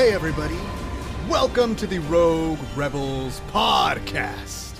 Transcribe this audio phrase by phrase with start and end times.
[0.00, 0.56] Hey, everybody.
[1.28, 4.74] Welcome to the Rogue Rebels podcast.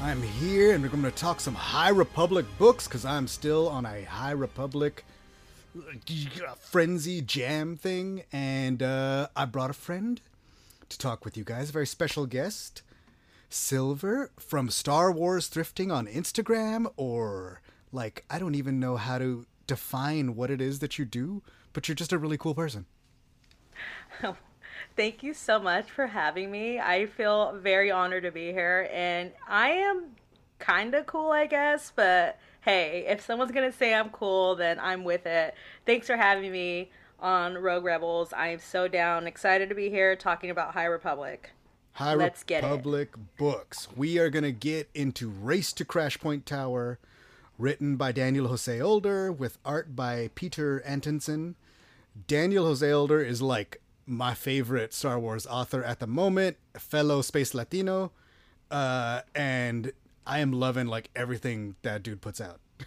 [0.00, 3.84] I'm here and we're going to talk some High Republic books because I'm still on
[3.84, 5.04] a High Republic
[5.76, 8.22] uh, frenzy jam thing.
[8.32, 10.22] And uh, I brought a friend
[10.88, 12.80] to talk with you guys, a very special guest,
[13.50, 17.60] Silver from Star Wars Thrifting on Instagram, or
[17.92, 21.42] like, I don't even know how to define what it is that you do,
[21.74, 22.86] but you're just a really cool person.
[24.96, 26.78] Thank you so much for having me.
[26.78, 30.16] I feel very honored to be here, and I am
[30.58, 35.04] kind of cool, I guess, but hey, if someone's gonna say I'm cool, then I'm
[35.04, 35.54] with it.
[35.86, 38.32] Thanks for having me on Rogue Rebels.
[38.32, 41.50] I am so down, excited to be here talking about High Republic.
[41.92, 42.66] High Let's get it.
[42.66, 43.88] Republic books.
[43.94, 46.98] We are going to get into Race to Crashpoint Tower,
[47.58, 51.56] written by Daniel Jose Older, with art by Petur Antonsson.
[52.26, 57.54] Daniel Jose Older is like my favorite Star Wars author at the moment, fellow Space
[57.54, 58.12] Latino,
[58.70, 59.92] uh, and
[60.26, 62.60] I am loving like everything that dude puts out.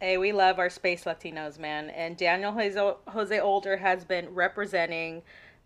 [0.00, 1.88] Hey, we love our space Latinos, man.
[1.88, 5.22] And Daniel Jose, Jose Older has been representing,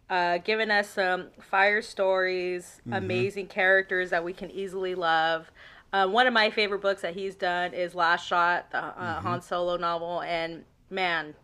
[0.09, 5.51] uh, giving us some fire stories, amazing characters that we can easily love.
[5.93, 9.43] Uh, one of my favorite books that he's done is Last Shot, the uh, Han
[9.43, 10.23] Solo novel.
[10.23, 11.35] And man,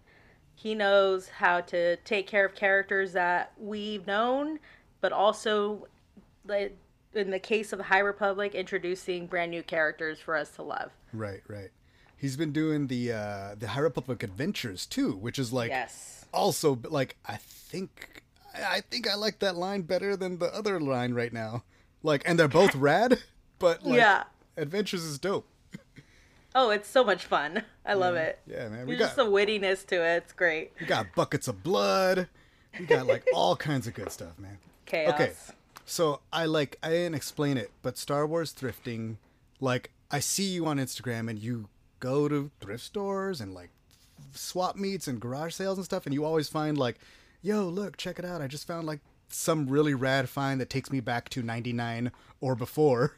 [0.55, 4.59] he knows how to take care of characters that we've known,
[5.01, 5.87] but also,
[6.49, 10.91] in the case of the High Republic, introducing brand new characters for us to love.
[11.13, 11.71] Right, right.
[12.17, 16.25] He's been doing the uh, the High Republic Adventures too, which is like Yes.
[16.33, 18.23] also like I think
[18.55, 21.65] I think I like that line better than the other line right now.
[22.03, 23.19] Like, and they're both rad,
[23.59, 24.25] but like, Yeah.
[24.57, 25.47] Adventures is dope.
[26.55, 27.63] Oh, it's so much fun.
[27.85, 28.39] I love it.
[28.47, 28.87] Yeah, man.
[28.87, 30.17] We There's got just a wittiness to it.
[30.19, 30.73] It's great.
[30.81, 32.29] we got buckets of blood.
[32.79, 34.59] We got like all kinds of good stuff, man.
[34.87, 35.15] Chaos.
[35.15, 35.33] Okay,
[35.85, 39.17] so I like I didn't explain it, but Star Wars thrifting,
[39.61, 41.69] like I see you on Instagram and you
[42.01, 43.71] go to thrift stores and like
[44.33, 46.99] swap meets and garage sales and stuff, and you always find like,
[47.43, 48.41] yo, look, check it out.
[48.41, 52.55] I just found like some really rad find that takes me back to '99 or
[52.55, 53.17] before.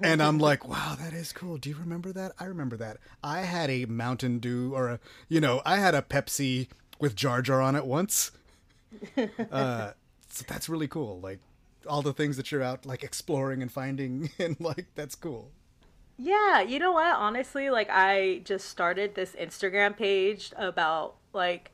[0.00, 1.56] And I'm like, wow, that is cool.
[1.56, 2.32] Do you remember that?
[2.38, 2.98] I remember that.
[3.22, 7.42] I had a Mountain Dew or a, you know, I had a Pepsi with Jar
[7.42, 8.30] Jar on it once.
[9.50, 9.90] Uh,
[10.28, 11.18] so that's really cool.
[11.20, 11.40] Like
[11.88, 15.50] all the things that you're out like exploring and finding, and like that's cool.
[16.16, 17.16] Yeah, you know what?
[17.16, 21.72] Honestly, like I just started this Instagram page about like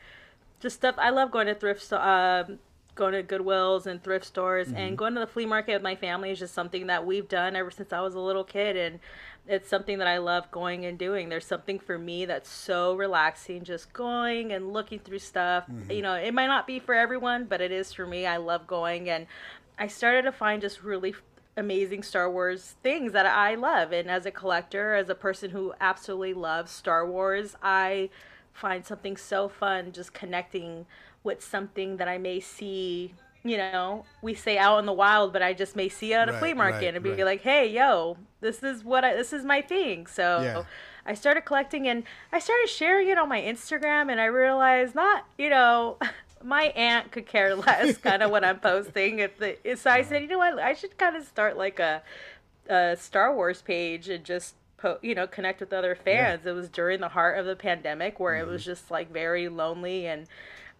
[0.60, 0.94] just stuff.
[0.98, 2.58] I love going to thrift um,
[3.00, 4.94] going to Goodwills and thrift stores, and mm-hmm.
[4.94, 7.70] going to the flea market with my family is just something that we've done ever
[7.70, 9.00] since I was a little kid, and
[9.48, 11.30] it's something that I love going and doing.
[11.30, 15.64] There's something for me that's so relaxing, just going and looking through stuff.
[15.64, 15.90] Mm-hmm.
[15.90, 18.26] You know, it might not be for everyone, but it is for me.
[18.26, 19.26] I love going, and
[19.78, 21.14] I started to find just really
[21.56, 23.92] amazing Star Wars things that I love.
[23.92, 28.10] And as a collector, as a person who absolutely loves Star Wars, I
[28.52, 30.84] find something so fun just connecting
[31.22, 33.14] with something that I may see.
[33.42, 36.28] You know, we say out in the wild, but I just may see it at
[36.28, 37.24] a Right, flea market right, and be right.
[37.24, 40.62] like, "Hey, yo, this is what I this is my thing." So Yeah.
[41.06, 45.24] I started collecting and I started sharing it on my Instagram, and I realized not,
[45.38, 45.96] you know,
[46.42, 49.20] my aunt could care less kind of what I'm posting.
[49.20, 50.22] If the so I said, uh-huh.
[50.22, 52.02] you know what, I should kind of start like a,
[52.68, 56.44] a Star Wars page and just po- you know connect with other fans.
[56.46, 58.70] It was during the heart of the pandemic where it was mm-hmm.
[58.70, 60.26] just like very lonely and.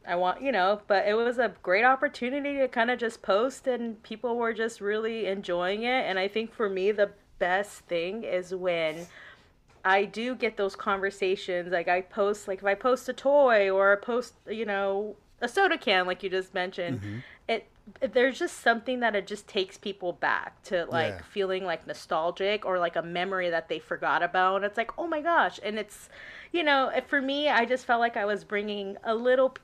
[0.06, 3.66] I want, you know, but it was a great opportunity to kind of just post
[3.66, 6.06] and people were just really enjoying it.
[6.06, 9.08] And I think for me, the best thing is when
[9.84, 11.72] I do get those conversations.
[11.72, 15.48] Like I post, like if I post a toy or I post, you know, a
[15.48, 17.00] soda can, like you just mentioned,
[17.48, 17.66] it,
[18.00, 21.22] it there's just something that it just takes people back to like Yeah.
[21.24, 24.56] feeling like nostalgic or like a memory that they forgot about.
[24.56, 25.58] And it's like, oh my gosh!
[25.62, 26.08] And it's,
[26.52, 29.56] you know, for me, I just felt like I was bringing a little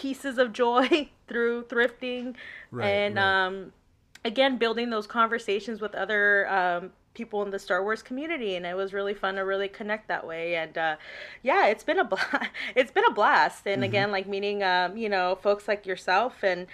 [0.00, 2.34] pieces of joy through thrifting
[2.70, 3.46] Right, and right.
[3.46, 3.72] um
[4.24, 8.76] again building those conversations with other um people in the Star Wars community and it
[8.76, 10.96] was really fun to really connect that way and uh
[11.42, 15.08] yeah it's been a bla- it's been a blast and again like meeting um you
[15.08, 16.66] know folks like yourself and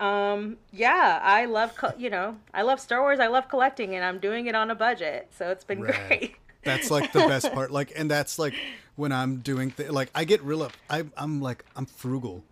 [0.00, 4.04] um yeah I love co- you know I love Star Wars I love collecting and
[4.04, 5.94] I'm doing it on a budget so it's been Right.
[6.08, 7.70] great That's like the best part.
[7.72, 8.54] Like, and that's like
[8.94, 10.72] when I'm doing th- like I get real up.
[10.88, 12.44] I, I'm like I'm frugal,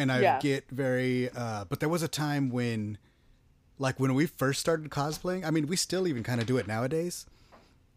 [0.00, 0.38] and I Yeah.
[0.40, 1.28] get very.
[1.30, 2.98] uh But there was a time when,
[3.78, 5.44] like when we first started cosplaying.
[5.46, 7.26] I mean, we still even kind of do it nowadays.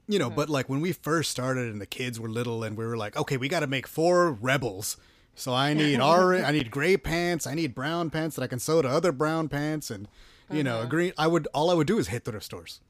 [0.07, 2.85] You know, but like when we first started and the kids were little and we
[2.85, 4.97] were like, okay, we got to make four rebels
[5.35, 8.59] So I need orange, I need gray pants, I need brown pants that I can
[8.59, 10.07] sew to other brown pants, and
[10.49, 10.89] you know, Mm-hmm.
[10.89, 11.13] green.
[11.17, 12.81] I would all I would do is hit thrift stores,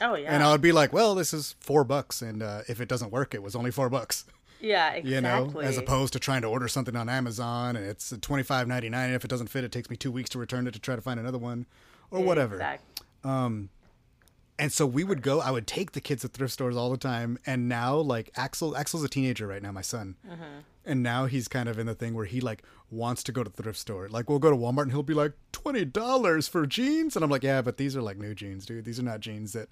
[0.00, 0.34] Oh yeah.
[0.34, 3.12] and I would be like, well, this is four bucks, and uh, if it doesn't
[3.12, 4.24] work, it was only four bucks.
[4.60, 5.14] Yeah, exactly.
[5.14, 8.66] You know, as opposed to trying to order something on Amazon and it's twenty five
[8.68, 9.10] ninety nine.
[9.10, 11.02] If it doesn't fit, it takes me two weeks to return it to try to
[11.02, 11.66] find another one,
[12.10, 12.54] or whatever.
[12.56, 13.68] Exact- um,
[14.60, 15.40] And so we would go.
[15.40, 17.38] I would take the kids to thrift stores all the time.
[17.46, 20.16] And now, like Axel, Axel's a teenager right now, my son.
[20.28, 20.44] Uh-huh.
[20.84, 23.50] And now he's kind of in the thing where he like wants to go to
[23.50, 24.08] the thrift store.
[24.08, 27.30] Like we'll go to Walmart and he'll be like twenty dollars for jeans, and I'm
[27.30, 28.84] like, yeah, but these are like new jeans, dude.
[28.86, 29.68] These are not jeans that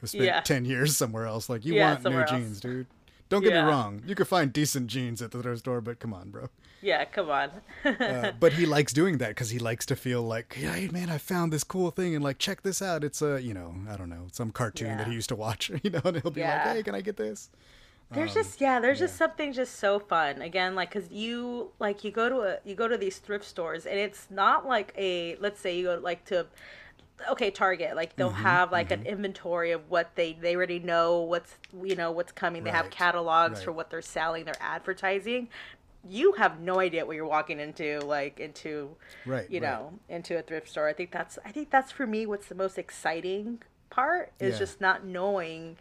[0.00, 0.40] have spent Yeah.
[0.42, 1.48] ten years somewhere else.
[1.50, 2.30] Like you Yeah, want new else.
[2.30, 2.86] jeans, dude.
[3.30, 3.64] Don't get Yeah.
[3.64, 4.02] me wrong.
[4.06, 6.48] You could find decent jeans at the thrift store, but come on, bro.
[6.82, 7.50] Yeah, come on.
[7.84, 11.18] Uh, but he likes doing that because he likes to feel like, hey man, I
[11.18, 13.04] found this cool thing and like check this out.
[13.04, 15.70] It's a you know I don't know some cartoon that he used to watch.
[15.82, 16.54] You know, and he'll be Yeah.
[16.66, 17.48] like, hey, can I get this?
[18.12, 20.42] There's just yeah, there's just something just so fun.
[20.42, 23.86] Again, like cuz you like you go to a you go to these thrift stores
[23.86, 26.46] and it's not like a let's say you go like to
[27.30, 31.20] okay, Target, like they'll Mm-hmm, have like an inventory of what they they already know
[31.20, 32.64] what's you know what's coming.
[32.64, 35.48] They have Right, catalogs for what they're selling, they're advertising.
[36.08, 39.78] You have no idea what you're walking into like into Right, you right.
[39.78, 40.88] know, into a thrift store.
[40.88, 44.58] I think that's I think that's for me what's the most exciting part is Yeah.
[44.58, 45.76] just not knowing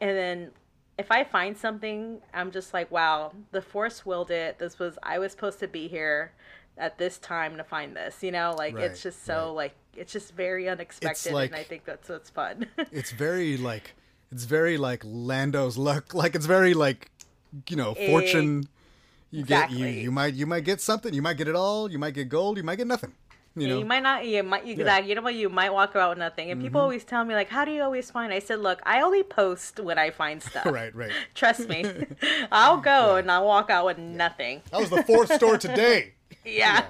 [0.00, 0.50] and then
[0.98, 4.58] if I find something, I'm just like, wow, the force willed it.
[4.58, 6.32] This was I was supposed to be here
[6.78, 8.22] at this time to find this.
[8.22, 9.56] You know, like Right, it's just so right.
[9.56, 12.66] like it's just very unexpected, like- and I think that's what's fun.
[12.92, 13.94] It's very like
[14.30, 16.14] it's very like Lando's luck.
[16.22, 17.10] Like it's very like
[17.68, 18.68] you know fortune.
[19.30, 21.12] You get you you might you might get something.
[21.14, 21.90] You might get it all.
[21.90, 22.56] You might get gold.
[22.58, 23.12] You might get nothing.
[23.54, 23.78] You Yeah, know.
[23.80, 24.24] you might not.
[24.26, 24.64] You might.
[24.66, 25.10] You, exactly.
[25.10, 25.34] You know what?
[25.34, 26.50] You might walk out with nothing.
[26.50, 26.66] And Mm-hmm.
[26.68, 29.22] people always tell me like, "How do you always find?" I said, "Look, I only
[29.22, 30.64] post when I find stuff.
[30.66, 31.12] right, right.
[31.34, 31.84] Trust me.
[32.50, 34.62] I'll go and I'll walk out with nothing.
[34.70, 36.12] That was the fourth store today.
[36.44, 36.84] Yeah.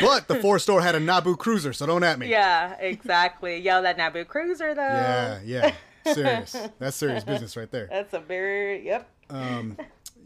[0.00, 2.28] But the four store had a Naboo cruiser, so don't at me.
[2.28, 2.76] yeah.
[2.78, 3.58] Exactly.
[3.58, 4.82] Yo, that Naboo cruiser though.
[4.82, 5.74] Yeah, yeah.
[6.12, 6.56] Serious.
[6.78, 7.86] That's serious business right there.
[7.90, 9.08] That's a very yep.
[9.30, 9.76] Um,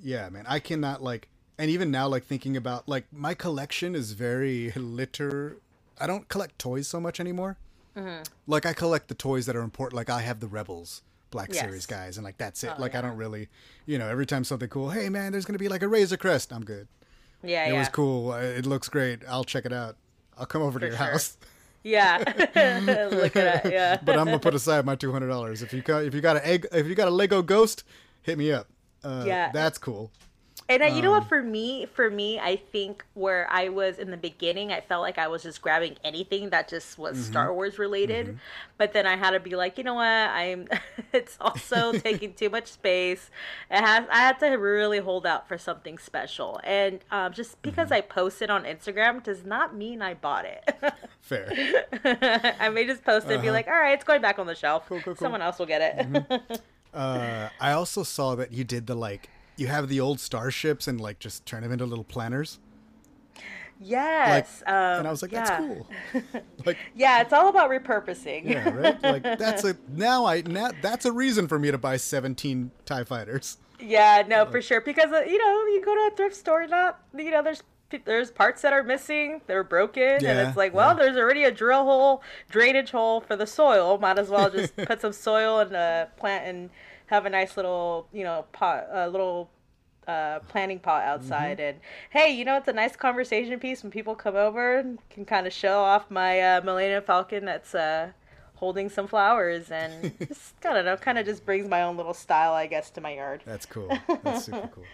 [0.03, 0.45] yeah, man.
[0.49, 1.29] I cannot like,
[1.59, 5.59] and even now, like thinking about like my collection is very litter.
[6.01, 7.57] I don't collect toys so much anymore.
[7.97, 8.23] Mm-hmm.
[8.47, 9.97] Like I collect the toys that are important.
[9.97, 11.61] Like I have the Rebels Black Yes.
[11.65, 12.73] Series guys, and like that's it.
[12.77, 13.49] Oh, like I don't really,
[13.87, 14.91] you know, every time something cool.
[14.91, 16.53] Hey man, there's gonna be like a Razor Crest.
[16.53, 16.89] I'm good.
[17.43, 17.67] Yeah.
[17.67, 17.79] It yeah.
[17.79, 18.33] was cool.
[18.35, 19.21] It looks great.
[19.29, 19.97] I'll check it out.
[20.37, 21.07] I'll come over to your sure.
[21.07, 21.37] house.
[21.85, 22.19] Yeah.
[23.13, 23.71] Look at.
[23.71, 23.99] Yeah.
[24.05, 25.63] but I'm gonna put aside my two hundred dollars.
[25.63, 27.85] If you got if you got a egg if you got a Lego Ghost,
[28.23, 28.69] hit me up.
[29.05, 29.51] Uh, Yeah.
[29.53, 30.11] that's cool.
[30.71, 31.29] And uh, you know Um, what?
[31.29, 35.17] For me, for me, I think where I was in the beginning, I felt like
[35.17, 37.31] I was just grabbing anything that just was Mm-hmm.
[37.31, 38.39] Star Wars related.
[38.77, 40.05] But then I had to be like, you know what?
[40.07, 40.69] I'm.
[41.13, 43.31] it's also taking too much space.
[43.71, 44.05] It has.
[44.11, 46.61] I had to really hold out for something special.
[46.65, 47.71] And um, just Mm-hmm.
[47.71, 50.69] because I posted on Instagram does not mean I bought it.
[51.23, 51.51] Fair.
[52.61, 54.55] I may just post it and be like, all right, it's going back on the
[54.55, 54.83] shelf.
[54.83, 55.01] Uh-huh.
[55.03, 55.17] cool, cool.
[55.17, 56.61] Someone else will get it.
[56.95, 61.01] Uh, I also saw that you did the like you have the old starships and
[61.01, 62.59] like just turn them into little planners.
[63.81, 64.63] Like, yes.
[64.67, 65.59] um, and I was like, that's yeah.
[65.59, 66.43] cool.
[66.67, 68.49] like, Yeah, it's all about repurposing.
[68.49, 69.03] yeah, right.
[69.03, 73.05] Like that's a now I now that's a reason for me to buy seventeen Tie
[73.05, 73.59] Fighters.
[73.81, 74.81] Yeah, no, for sure.
[74.81, 77.63] Because uh, you know, you go to a thrift store, not you know, there's
[78.05, 81.05] there's parts that are missing, they're broken, and it's like, well, yeah.
[81.05, 83.97] there's already a drill hole, drainage hole for the soil.
[83.99, 86.71] Might as well just put some soil and uh, plant and
[87.09, 89.51] have a nice little, you know, pot, a little
[90.07, 91.61] uh, planting pot outside.
[91.61, 95.25] And hey, you know, it's a nice conversation piece when people come over and can
[95.25, 98.13] kind of show off my uh, Millennium Falcon that's uh,
[98.55, 102.15] holding some flowers and just I don't know, kind of just brings my own little
[102.15, 103.43] style, I guess, to my yard.
[103.45, 103.97] That's cool.
[104.23, 104.85] That's super cool.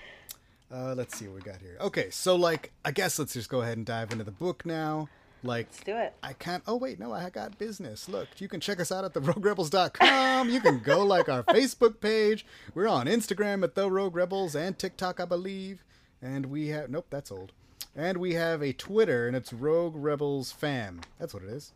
[0.73, 1.77] Uh, let's see what we got here.
[1.81, 5.09] Okay, so like I guess let's just go ahead and dive into the book now.
[5.45, 6.15] Like Let's do it.
[6.23, 6.63] I can't.
[6.67, 8.09] Oh wait, no, I got business.
[8.09, 10.49] Look, you can check us out at theroguerebels.com.
[10.49, 12.47] You can go like our Facebook page.
[12.75, 15.85] We're on Instagram at the Rogue Rebels and TikTok, I believe.
[16.23, 17.53] And we have nope, that's old.
[17.95, 21.03] And we have a Twitter, and it's Rogue Rebels Fam.
[21.19, 21.73] That's what it is.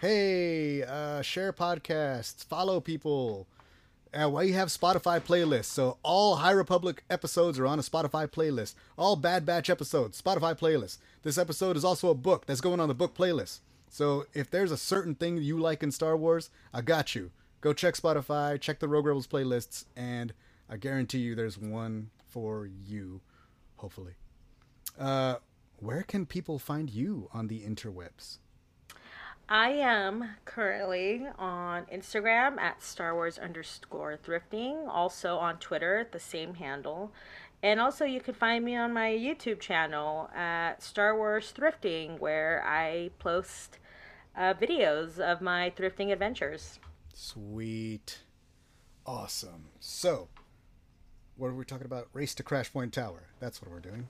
[0.00, 3.46] Hey, uh, share podcasts, follow people.
[4.16, 8.74] Uh, we have Spotify playlists, so all High Republic episodes are on a Spotify playlist.
[8.96, 10.98] All Bad Batch episodes, Spotify playlist.
[11.22, 13.58] This episode is also a book that's going on the book playlist.
[13.90, 17.30] So if there's a certain thing you like in Star Wars, I got you.
[17.60, 20.32] Go check Spotify, check the Rogue Rebels playlists, and
[20.70, 23.20] I guarantee you there's one for you,
[23.76, 24.14] hopefully.
[24.98, 25.36] Uh,
[25.78, 28.38] where can people find you on the interwebs?
[29.48, 36.18] I am currently on Instagram at Star Wars underscore thrifting, also on Twitter at the
[36.18, 37.12] same handle.
[37.62, 42.62] And also, you can find me on my YouTube channel at Star Wars Thrifting, where
[42.66, 43.78] I post
[44.36, 46.80] uh, videos of my thrifting adventures.
[47.14, 48.18] Sweet.
[49.06, 49.68] Awesome.
[49.78, 50.28] So,
[51.36, 52.08] what are we talking about?
[52.12, 53.28] Race to Crashpoint Tower.
[53.40, 54.08] That's what we're doing.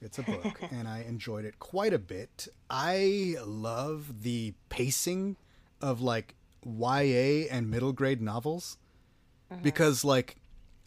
[0.00, 2.48] It's a book, and I enjoyed it quite a bit.
[2.68, 5.36] I love the pacing
[5.80, 6.34] of like
[6.64, 8.76] YA and middle grade novels
[9.62, 10.36] because like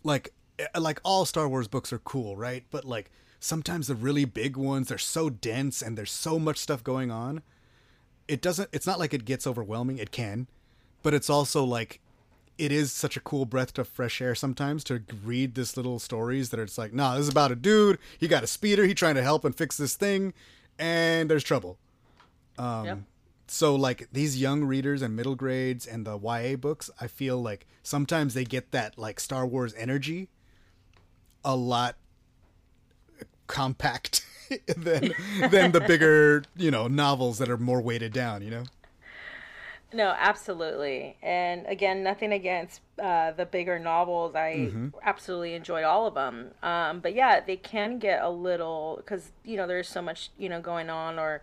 [0.03, 2.63] like eh, like all Star Wars books are cool, right?
[2.69, 6.83] But like sometimes the really big ones they're so dense and there's so much stuff
[6.83, 7.41] going on.
[8.27, 9.97] It doesn't it's not like it gets overwhelming.
[9.97, 10.47] It can,
[11.01, 11.99] but it's also like
[12.59, 16.49] it is such a cool breath of fresh air sometimes to read this little stories
[16.49, 17.97] that it's like, nah, this is about a dude.
[18.19, 18.85] He got a speeder.
[18.85, 20.33] He trying to help and fix this thing,
[20.77, 21.77] and there's trouble.
[22.57, 22.99] Um, Yep.
[23.47, 27.65] So like these young readers and middle grades and the YA books, I feel like
[27.81, 30.29] sometimes they get that like Star Wars energy
[31.43, 31.95] a lot
[33.47, 34.23] compact
[34.77, 35.13] than
[35.49, 38.43] than the bigger you know novels that are more weighted down.
[38.43, 38.63] You know.
[39.91, 41.17] No, absolutely.
[41.23, 44.35] And again, nothing against uh, the bigger novels.
[44.35, 44.71] I
[45.03, 46.51] absolutely enjoyed all of them.
[46.61, 50.47] Um, but yeah, they can get a little because you know there's so much you
[50.47, 51.41] know going on, or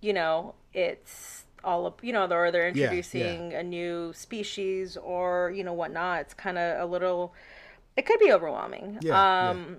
[0.00, 3.38] you know it's all up, you know, or they're Yeah, yeah.
[3.38, 6.20] introducing a new species or you know whatnot.
[6.22, 7.34] It's kind of a little.
[7.96, 8.98] It could be overwhelming.
[9.02, 9.50] Yeah, yeah.
[9.50, 9.76] um,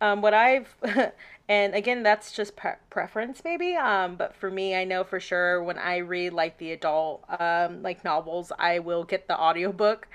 [0.00, 0.74] um, what I've
[1.48, 5.62] and again that's just pre- preference maybe um, but for me I know for sure
[5.62, 10.08] when I read like the adult um, like novels I will get the audiobook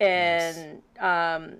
[0.00, 1.56] and um,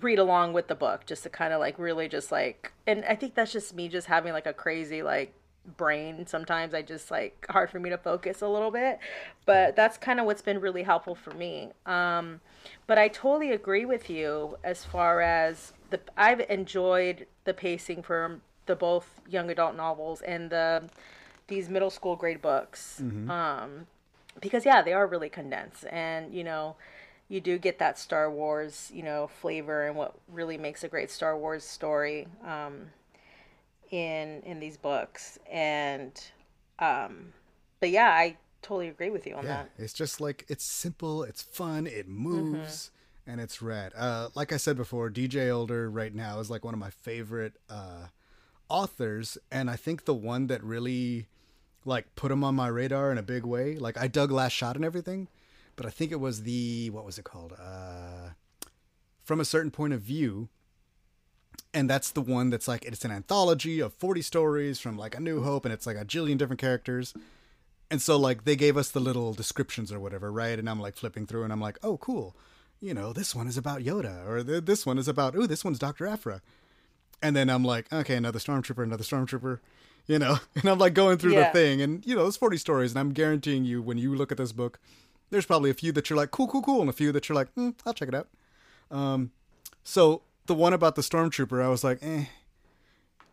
[0.00, 3.14] read along with the book just to kind of like really just like and I
[3.14, 5.34] think that's just me just having like a crazy like
[5.76, 6.72] brain sometimes.
[6.72, 8.98] I just like hard for me to focus a little bit
[9.44, 11.72] but that's kind of what's been really helpful for me.
[11.86, 12.40] Um
[12.86, 18.40] but I totally agree with you as far as the I've enjoyed the pacing for
[18.66, 20.84] the both young adult novels and the
[21.48, 23.02] these middle school grade books.
[23.28, 23.86] Um
[24.40, 25.84] because yeah they are really condensed.
[25.90, 26.76] And you know
[27.28, 31.10] you do get that star wars you know flavor and what really makes a great
[31.10, 32.88] star wars story um
[33.90, 35.38] in in these books.
[35.50, 36.12] And
[36.78, 37.32] um
[37.80, 39.70] but yeah i totally agree with you on Yeah, that.
[39.78, 42.90] it's just like it's simple, it's fun, it moves,
[43.30, 43.92] and it's rad.
[43.96, 47.54] Uh, like I said before, DJ Older right now is like one of my favorite
[47.68, 48.06] uh,
[48.68, 51.28] authors, and I think the one that really
[51.84, 53.76] like put him on my radar in a big way.
[53.76, 55.28] Like I dug Last Shot and everything,
[55.76, 57.54] but I think it was the what was it called?
[57.58, 58.30] Uh,
[59.22, 60.48] From a certain point of view.
[61.72, 65.20] And that's the one that's like it's an anthology of 40 stories from like A
[65.20, 67.14] New Hope, and it's like a jillion different characters.
[67.92, 70.58] And so like they gave us the little descriptions or whatever, right?
[70.58, 72.34] And I'm like flipping through and I'm like, "Oh, cool.
[72.80, 75.64] You know, this one is about Yoda or th- this one is about ooh, this
[75.64, 76.06] one's Dr.
[76.06, 76.40] Aphra."
[77.22, 79.58] And then I'm like, "Okay, another stormtrooper, another stormtrooper."
[80.06, 81.48] You know, and I'm like going through Yeah.
[81.52, 84.32] the thing and you know, there's 40 stories and I'm guaranteeing you when you look
[84.32, 84.80] at this book,
[85.30, 87.36] there's probably a few that you're like, "Cool, cool, cool," and a few that you're
[87.36, 88.28] like, mm, "I'll check it out."
[88.90, 89.30] Um
[89.84, 92.24] so the one about the stormtrooper, I was like, "Eh."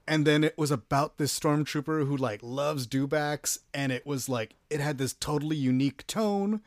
[0.10, 4.56] and then it was about this stormtrooper who like loves dewbacks and it was like
[4.70, 6.62] it had this totally unique tone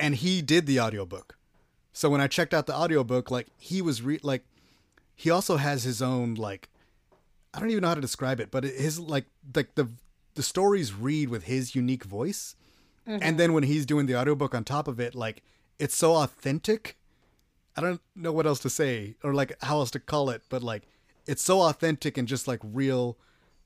[0.00, 1.36] and he did the audiobook
[1.92, 4.44] so when i checked out the audiobook like he was re- like
[5.14, 6.68] he also has his own like
[7.54, 9.88] i don't even know how to describe it but his like like the
[10.34, 12.56] the stories read with his unique voice
[13.04, 13.36] and mm-hmm.
[13.36, 15.42] then when he's doing the audiobook on top of it like
[15.78, 16.96] it's so authentic
[17.76, 20.62] I don't know what else to say or like how else to call it, but
[20.62, 20.82] like
[21.26, 23.16] it's so authentic and just like real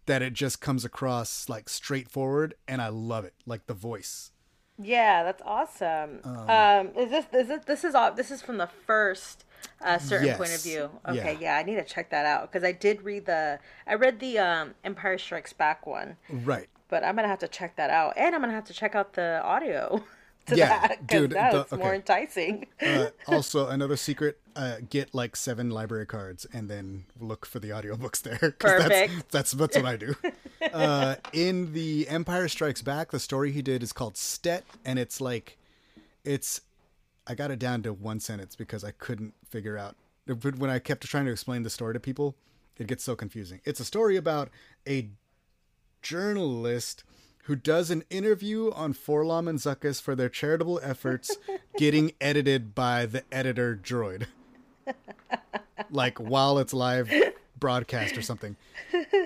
[0.06, 3.34] that it just comes across like straightforward and I love it.
[3.44, 4.30] Like the voice.
[4.78, 6.20] Yeah, that's awesome.
[6.24, 9.44] Um, is this is this this is all this is from the first
[9.80, 10.90] uh, certain point of view?
[11.08, 11.38] Okay, Yeah.
[11.40, 11.56] yeah.
[11.56, 14.74] I need to check that out because I did read the I read the um,
[14.84, 16.68] Empire Strikes Back one, Right.
[16.88, 19.14] but I'm gonna have to check that out, and I'm gonna have to check out
[19.14, 20.04] the audio
[20.46, 21.96] to Yeah, that because that's more okay.
[21.96, 22.66] enticing.
[22.86, 27.70] Uh, also another secret, uh, get like seven library cards and then look for the
[27.70, 28.52] audiobooks there.
[28.58, 29.30] Perfect.
[29.30, 30.14] That's, that's that's what I do.
[30.72, 35.20] Uh, in the Empire Strikes Back, the story he did is called Stet, and it's
[35.20, 35.58] like,
[36.24, 36.60] it's,
[37.26, 40.78] I got it down to one sentence because I couldn't figure out but when I
[40.78, 42.36] kept trying to explain the story to people.
[42.78, 43.60] It gets so confusing.
[43.64, 44.50] It's a story about
[44.86, 45.08] a
[46.02, 47.04] journalist
[47.46, 51.36] who does an interview on 4-LOM and Zuckuss for their charitable efforts
[51.78, 54.26] getting edited by the editor droid.
[55.90, 57.10] like while it's live
[57.58, 58.56] broadcast or something.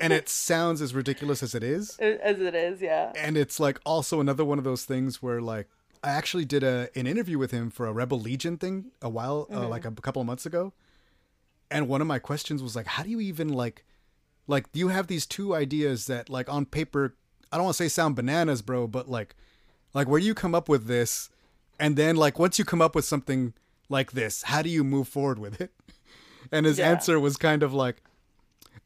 [0.00, 1.96] And it sounds as ridiculous as it is.
[1.98, 3.12] As it is, yeah.
[3.16, 5.68] And it's like also another one of those things where like
[6.02, 9.46] I actually did a an interview with him for a Rebel Legion thing a while
[9.52, 10.72] uh, like a couple of months ago.
[11.70, 13.84] and one of my questions was like, how do you even like,
[14.46, 17.14] like you have these two ideas that like on paper,
[17.52, 19.34] I don't want to say sound bananas, bro, but like,
[19.94, 21.30] like where do you come up with this,
[21.78, 23.54] and then like once you come up with something
[23.88, 25.72] like this, how do you move forward with it?
[26.52, 26.90] And his Yeah.
[26.90, 28.02] answer was kind of like,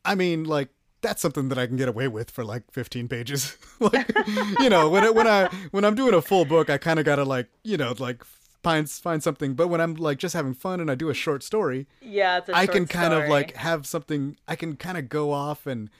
[0.04, 0.70] I mean, like
[1.02, 3.56] that's something that I can get away with for like 15 pages.
[3.80, 4.10] like,
[4.58, 7.04] you know, when it, when I when I'm doing a full book, I kind of
[7.06, 8.24] gotta like, you know, like
[8.62, 9.54] find find something.
[9.54, 12.48] But when I'm like just having fun and I do a short story, Yeah, it's
[12.48, 14.36] a I can kind of like have something.
[14.48, 15.90] I can kind of go off and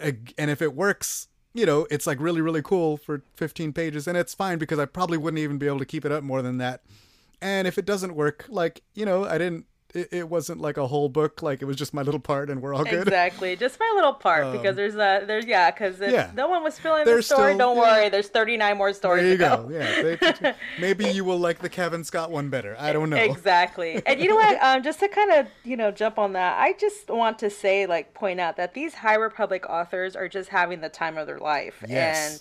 [0.00, 1.28] and if it works.
[1.54, 4.86] You know, it's like really, really cool for 15 pages, and it's fine because I
[4.86, 6.82] probably wouldn't even be able to keep it up more than that.
[7.40, 10.86] And if it doesn't work, like, you know, I didn't, it, it wasn't like a
[10.86, 13.02] whole book, like it was just my little part and we're all good.
[13.06, 16.30] Exactly, just my little part because there's a there's yeah because Um, yeah.
[16.34, 17.82] no one was feeling the story, still- don't yeah.
[18.00, 19.68] worry, there's 39 more stories There you go.
[19.70, 20.02] Yeah.
[20.42, 22.76] They- maybe you will like the Cavan Scott one better.
[22.78, 23.16] I don't know.
[23.16, 24.02] Exactly.
[24.06, 24.58] And you know what?
[24.62, 27.86] Um, just to kind of, you know, jump on that, I just want to say,
[27.86, 31.38] like, point out that these High Republic authors are just having the time of their
[31.38, 31.82] life.
[31.88, 32.30] Yes.
[32.32, 32.40] And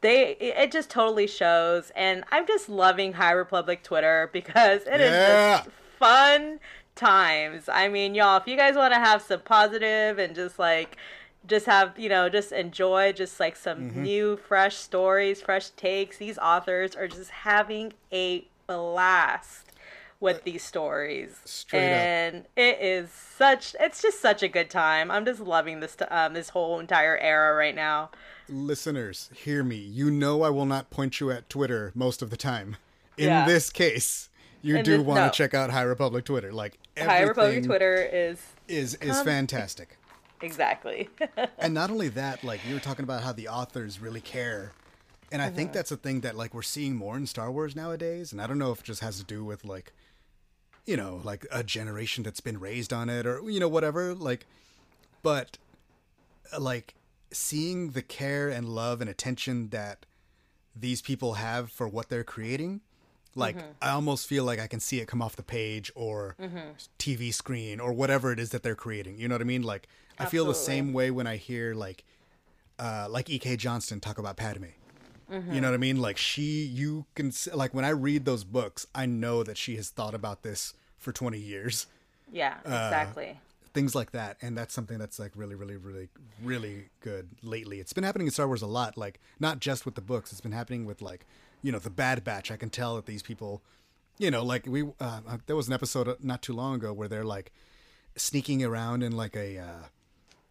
[0.00, 1.90] they, it just totally shows.
[1.94, 5.56] And I'm just loving High Republic Twitter because it is Yeah.
[5.58, 6.58] just fun
[6.94, 7.68] times.
[7.68, 10.96] I mean, y'all, if you guys want to have some positive and just like,
[11.44, 14.02] just have you know just enjoy just like some Mm-hmm.
[14.04, 19.72] new fresh stories fresh takes these authors are just having a blast
[20.20, 21.98] with these stories Straight up.
[21.98, 26.32] and it is such it's just such a good time i'm just loving this um
[26.32, 28.08] this whole entire era right now
[28.48, 29.76] Listeners, hear me.
[29.76, 32.76] You know I will not point you at Twitter most of the time.
[33.16, 33.46] In Yeah.
[33.46, 34.28] this case,
[34.60, 35.30] you In do want to no.
[35.30, 36.52] check out High Republic Twitter.
[36.52, 39.96] Like high republic twitter is is is Come- fantastic.
[40.40, 41.08] exactly
[41.58, 44.72] and not only that, like you were talking about how the authors really care.
[45.30, 45.56] And I Mm-hmm.
[45.56, 48.32] think that's a thing that like we're seeing more in Star Wars nowadays.
[48.32, 49.92] And I don't know if it just has to do with like
[50.84, 54.14] you know, like a generation that's been raised on it or you know, whatever.
[54.14, 54.46] Like
[55.22, 55.58] but
[56.58, 56.94] like
[57.32, 60.04] seeing the care and love and attention that
[60.74, 62.80] these people have for what they're creating
[63.34, 63.66] like Mm-hmm.
[63.80, 66.36] i almost feel like i can see it come off the page or
[66.98, 69.62] tv screen or whatever it is that they're creating you know what i mean?
[69.62, 72.04] Like i feel the same way when i hear like
[72.78, 74.66] uh like ek johnston talk about padme.
[75.32, 75.52] Mm-hmm.
[75.54, 75.98] you know what i mean?
[76.00, 79.88] Like she you can like when i read those books i know that she has
[79.88, 81.86] thought about this for 20 years.
[82.30, 83.38] Yeah exactly.
[83.74, 84.36] things like that.
[84.42, 86.08] And that's something that's like really really really
[86.42, 87.80] really good lately.
[87.80, 90.32] It's been happening in star wars a lot like not just with the books.
[90.32, 91.24] It's been happening with like
[91.62, 93.62] you know the bad batch i can tell that these people
[94.18, 97.08] you know like we uh, uh, there was an episode not too long ago where
[97.08, 97.52] they're like
[98.16, 99.84] sneaking around in like a uh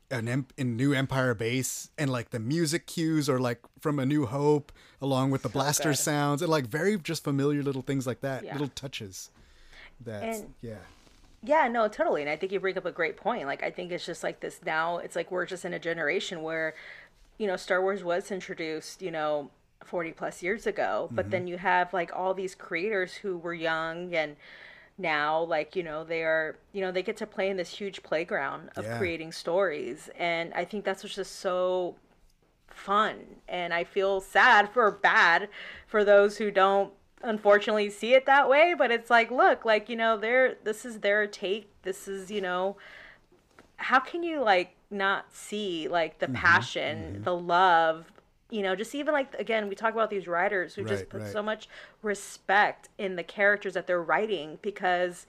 [0.09, 4.05] an em- in new empire base and like the music cues are like from a
[4.05, 4.71] new hope
[5.01, 5.97] along with the blaster good.
[5.97, 8.53] sounds and like very just familiar little things like that Yeah.
[8.53, 9.29] little touches
[10.01, 10.75] that And- yeah
[11.43, 12.21] Yeah, no, totally.
[12.21, 13.47] And I think you bring up a great point.
[13.47, 16.43] Like, I think it's just like this now, it's like we're just in a generation
[16.43, 16.75] where,
[17.39, 19.49] you know, Star Wars was introduced, you know,
[19.85, 21.11] 40 plus years ago.
[21.15, 24.35] But then you have like all these creators who were young and
[24.97, 28.03] now, like, you know, they are, you know, they get to play in this huge
[28.03, 28.91] playground of Yeah.
[28.91, 30.09] creating stories.
[30.17, 31.95] And I think that's what's just so
[32.69, 33.17] fun
[33.47, 35.49] and i feel sad for bad
[35.85, 36.91] for those who don't
[37.21, 40.99] unfortunately see it that way but it's like look like you know they're this is
[41.01, 42.75] their take this is you know
[43.77, 46.19] how can you like not see like Mm-hmm.
[46.19, 48.10] the passion the love
[48.51, 51.31] you know just even like again we talk about these writers who just put right.
[51.31, 51.67] so much
[52.03, 55.25] respect in the characters that they're writing because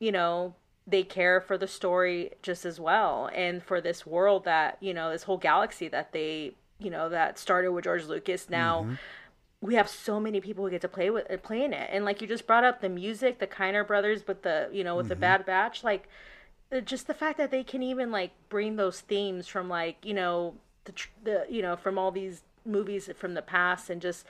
[0.00, 0.54] you know
[0.86, 5.10] they care for the story just as well and for this world that you know
[5.10, 8.94] this whole galaxy that they you know that started with george lucas now Mm-hmm.
[9.60, 12.20] we have so many people who get to play with play in it and like
[12.20, 15.16] you just brought up the music the kiner brothers with the you know with the
[15.16, 16.08] bad batch like
[16.72, 20.14] uh, just the fact that they can even like bring those themes from like you
[20.14, 24.24] know the, the you know from all these movies from the past and just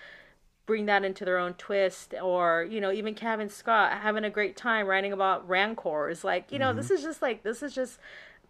[0.66, 4.56] bring that into their own twist or you know even Cavan Scott having a great
[4.56, 6.24] time writing about rancors.
[6.24, 7.98] Like you know this is just like this is just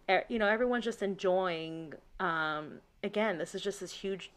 [0.07, 4.31] eh, you know everyone's just enjoying um again this is just this huge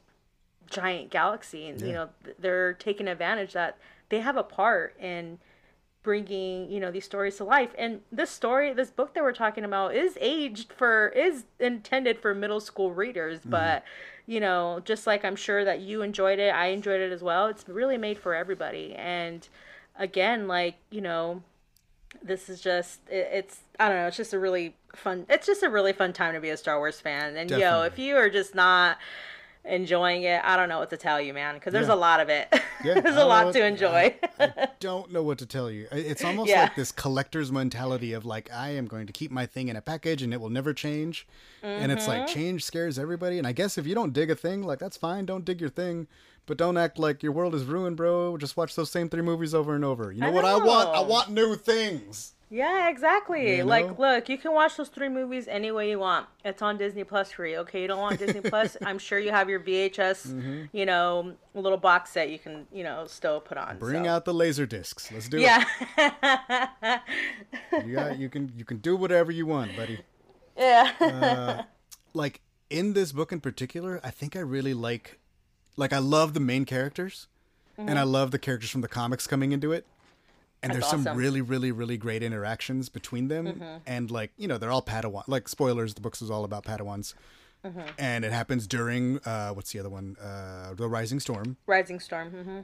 [0.69, 2.09] giant galaxy and you know
[2.39, 3.79] they're taking advantage that
[4.11, 5.39] they have a part in
[6.03, 7.71] bringing you know these stories to life.
[7.77, 12.35] And this story this book that we're talking about is aged for is intended for
[12.35, 13.85] middle school readers but
[14.29, 17.47] you know just like i'm sure that you enjoyed it i enjoyed it as well.
[17.47, 18.95] It's really made for everybody.
[18.95, 19.49] And
[19.99, 21.43] again like you know
[22.23, 25.63] this is just it, it's i don't know it's just a really fun it's just
[25.63, 27.37] a really fun time to be a star wars fan.
[27.37, 28.99] And yo if you are just not
[29.65, 30.41] enjoying it.
[30.45, 31.95] I don't know what to tell you, man, because there's Yeah.
[31.95, 32.49] a lot of it.
[32.85, 34.15] Yeah, there's a lot to enjoy.
[34.39, 35.89] I don't know what to tell you.
[35.91, 36.63] It's almost Yeah.
[36.63, 39.81] like this collector's mentality of like, I am going to keep my thing in a
[39.83, 41.27] package and it will never change.
[41.61, 42.21] And it's Mm-hmm.
[42.21, 43.37] like change scares everybody.
[43.37, 45.27] And I guess if you don't dig a thing, like that's fine.
[45.27, 46.07] Don't dig your thing,
[46.47, 48.37] but don't act like your world is ruined, bro.
[48.37, 50.13] Just watch those same three movies over and over.
[50.13, 50.89] You know, I what I want?
[50.91, 52.35] I want new things.
[52.51, 53.57] Yeah, exactly.
[53.57, 53.65] You know?
[53.67, 56.27] Like, look, you can watch those three movies any way you want.
[56.45, 57.59] It's on Disney Plus for you.
[57.59, 58.77] Okay, you don't want Disney Plus?
[58.85, 60.65] I'm sure you have your VHS, Mm-hmm.
[60.77, 63.79] you know, little box set you can, you know, still put on.
[63.79, 64.11] Bring so.
[64.11, 65.11] out the laser discs.
[65.13, 65.65] Let's do Yeah.
[65.99, 67.01] it.
[67.87, 70.01] You got, you can you can do whatever you want, buddy.
[70.57, 71.65] yeah.
[72.15, 75.19] like in this book in particular, I think I really like
[75.77, 77.27] like I love the main characters
[77.77, 79.87] and I love the characters from the comics coming into it.
[80.63, 83.63] And That's there's some really, really, really great interactions between them.
[83.87, 87.15] And like, you know, they're all Padawan like spoilers, the books is all about Padawans.
[87.99, 90.17] And it happens during uh what's the other one?
[90.21, 91.57] Uh The Rising Storm.
[91.67, 92.31] Rising Storm.
[92.31, 92.61] hmm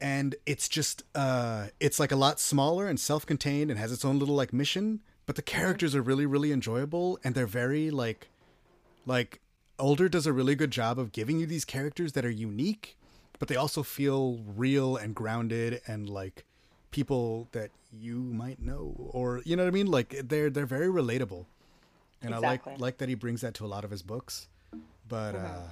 [0.00, 4.18] And it's just uh it's like a lot smaller and self-contained and has its own
[4.18, 8.28] little like mission, but the characters are really, really enjoyable and they're very like
[9.06, 9.40] like
[9.78, 12.96] older does a really good job of giving you these characters that are unique
[13.38, 16.44] but they also feel real and grounded and like
[16.92, 19.86] people that you might know or you know what i mean?
[19.88, 21.46] Like they're they're very relatable.
[22.22, 24.46] And i like like that he brings that to a lot of his books.
[25.08, 25.62] But uh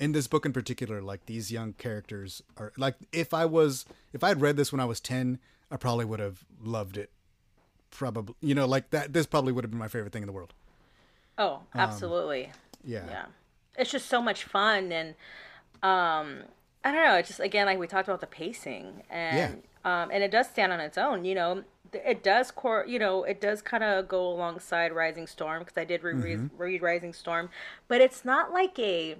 [0.00, 4.24] in this book in particular like these young characters are like if i was if
[4.24, 5.38] i had read this when i was 10
[5.70, 7.10] i probably would have loved it.
[7.90, 10.32] Probably you know like that this probably would have been my favorite thing in the
[10.32, 10.52] world.
[11.38, 12.52] Oh, absolutely.
[12.84, 13.06] yeah.
[13.08, 13.24] Yeah.
[13.76, 15.14] It's just so much fun and
[15.82, 16.42] um
[16.84, 20.22] i don't know it's just again like we talked about the pacing and um and
[20.22, 23.62] it does stand on its own you know it does core you know it does
[23.62, 26.56] kind of go alongside rising storm because i did reread, mm-hmm.
[26.56, 27.48] read rising storm.
[27.88, 29.16] But it's not like a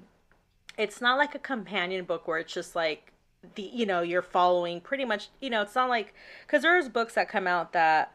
[0.77, 3.13] it's not like a companion book where it's just like
[3.55, 6.15] the you know you're following pretty much you know it's not like
[6.47, 8.15] because there's books that come out that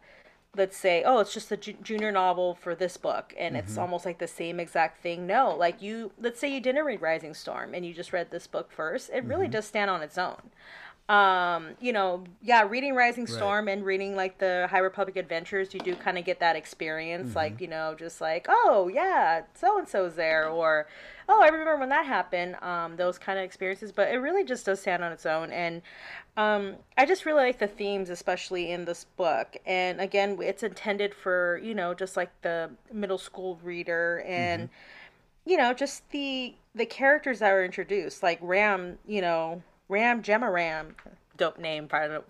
[0.57, 3.81] let's say oh it's just a ju- junior novel for this book and it's mm-hmm.
[3.81, 5.27] almost like the same exact thing.
[5.27, 8.47] No like you let's say you didn't read rising storm and you just read this
[8.47, 9.51] book first it really mm-hmm.
[9.51, 10.41] does stand on its own
[11.09, 15.79] um you know yeah reading rising storm and reading like the high republic adventures you
[15.79, 19.87] do kind of get that experience like you know just like oh yeah so and
[19.89, 20.87] so's there or
[21.27, 24.67] oh i remember when that happened um those kind of experiences but it really just
[24.67, 25.81] does stand on its own and
[26.37, 31.15] um i just really like the themes especially in this book and again it's intended
[31.15, 34.69] for you know just like the middle school reader and
[35.45, 40.93] you know just the the characters that were introduced like ram you know ram Jomaram.
[41.37, 41.87] Dope name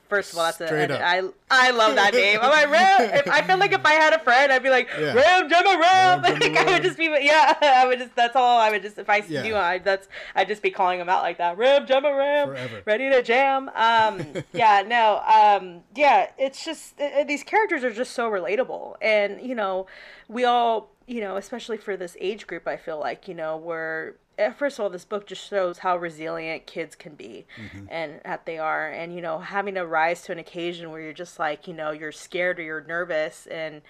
[0.08, 1.04] first of all that's Straight a.
[1.04, 2.38] I, I love that name.
[2.43, 4.88] I'm like ram if, i feel like if i had a friend i'd be like
[5.00, 5.13] Yeah.
[5.15, 8.69] ram Jomaram, Ram, like, i would just be yeah i would just that's all i
[8.69, 9.41] would just if i Yeah.
[9.41, 11.58] do I, that's i'd just be calling him out like that.
[11.58, 12.45] Ram Jomaram.
[12.50, 12.82] Forever.
[12.86, 13.69] ready to jam.
[13.74, 14.22] Um
[14.54, 18.93] yeah no um yeah it's just uh, these characters are just so relatable.
[19.02, 19.88] And you know
[20.28, 24.13] we all you know especially for this age group i feel like you know we're
[24.58, 27.45] first of all this book just shows how resilient kids can be
[27.89, 31.12] and that they are and you know having to rise to an occasion where you're
[31.13, 33.82] just like you know you're scared or you're nervous and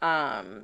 [0.00, 0.62] um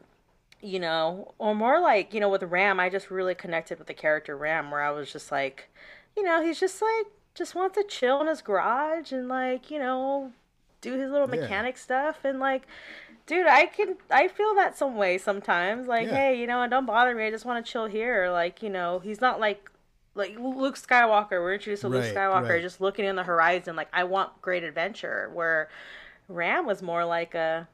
[0.61, 3.95] you know or more like you know with ram i just really connected with the
[3.95, 5.69] character ram where i was just like
[6.17, 9.79] you know he's just like just wants to chill in his garage and like you
[9.79, 10.33] know
[10.81, 11.41] do his little Yeah.
[11.41, 12.63] mechanic stuff and like
[13.29, 16.15] dude i can i feel that some way sometimes like Yeah.
[16.17, 18.99] hey you know don't bother me i just want to chill here like you know
[18.99, 19.71] he's not like
[20.17, 22.63] like luke skywalker we're introduced to luke skywalker right.
[22.63, 25.69] just looking in the horizon like i want great adventure where
[26.29, 27.69] ram was more like a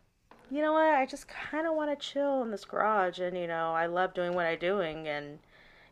[0.50, 3.46] you know what i just kind of want to chill in this garage and you
[3.46, 5.38] know i love doing what i'm doing and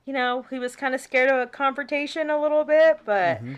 [0.05, 3.55] you know he was kind of scared of a confrontation a little bit but Mm-hmm.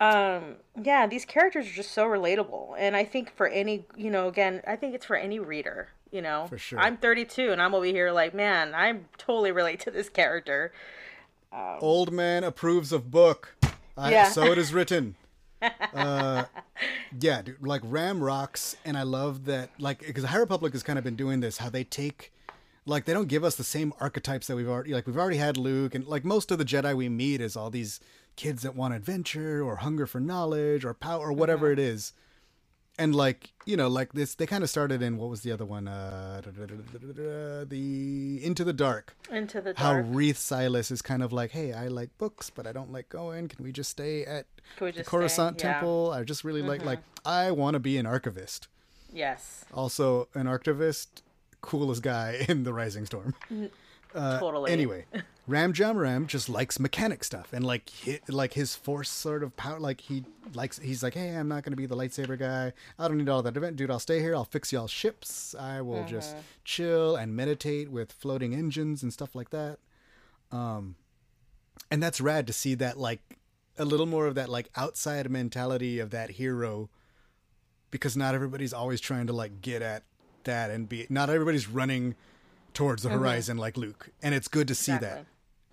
[0.00, 4.28] Um yeah these characters are just so relatable and i think for any you know
[4.28, 6.78] again i think it's for any reader you know For sure.
[6.78, 10.72] i'm 32 and i'm over here like man i totally relate to this character
[11.80, 13.56] Old man approves of book.
[13.96, 14.28] I, Yeah.
[14.28, 15.16] So it is written.
[15.94, 16.44] uh,
[17.18, 19.70] yeah, dude, like Ram rocks, and I love that.
[19.78, 22.30] Like, because High Republic has kind of been doing this, how they take,
[22.84, 25.56] like, they don't give us the same archetypes that we've already, like, we've already had
[25.56, 28.00] Luke, and like most of the Jedi we meet is all these
[28.36, 32.12] kids that want adventure or hunger for knowledge or power or whatever it is.
[32.98, 35.66] And like you know, like this, they kind of started in what was the other
[35.66, 35.86] one?
[35.86, 36.40] Uh,
[37.68, 39.76] the Into the Dark into the Dark.
[39.78, 43.08] how Reath Silas is kind of like, hey, I like books, but I don't like
[43.08, 43.48] going.
[43.48, 44.46] Can we just stay at
[44.80, 45.68] we the just Coruscant stay?
[45.68, 45.74] Yeah.
[45.74, 45.80] Mm-hmm.
[45.80, 46.10] Temple?
[46.12, 48.68] I just really like, like, I want to be an archivist.
[49.12, 51.22] yes Also, an archivist,
[51.60, 53.34] coolest guy in the Rising Storm.
[54.14, 55.04] Uh, totally Anyway,
[55.48, 59.78] Ram Jomaram just likes mechanic stuff and like hi like his force sort of power.
[59.78, 62.72] Like he likes, he's like, hey, I'm not going to be the lightsaber guy.
[62.98, 63.90] I don't need all that event, dude.
[63.90, 64.34] I'll stay here.
[64.34, 65.54] I'll fix y'all ships.
[65.58, 69.78] I will just chill and meditate with floating engines and stuff like that.
[70.50, 70.96] Um,
[71.90, 73.20] and that's rad to see that like
[73.78, 76.88] a little more of that like outside mentality of that hero,
[77.92, 80.02] because not everybody's always trying to like get at
[80.42, 81.06] that and be.
[81.08, 82.16] Not everybody's running
[82.74, 85.26] towards the horizon like Luke, and it's good to see that Exactly.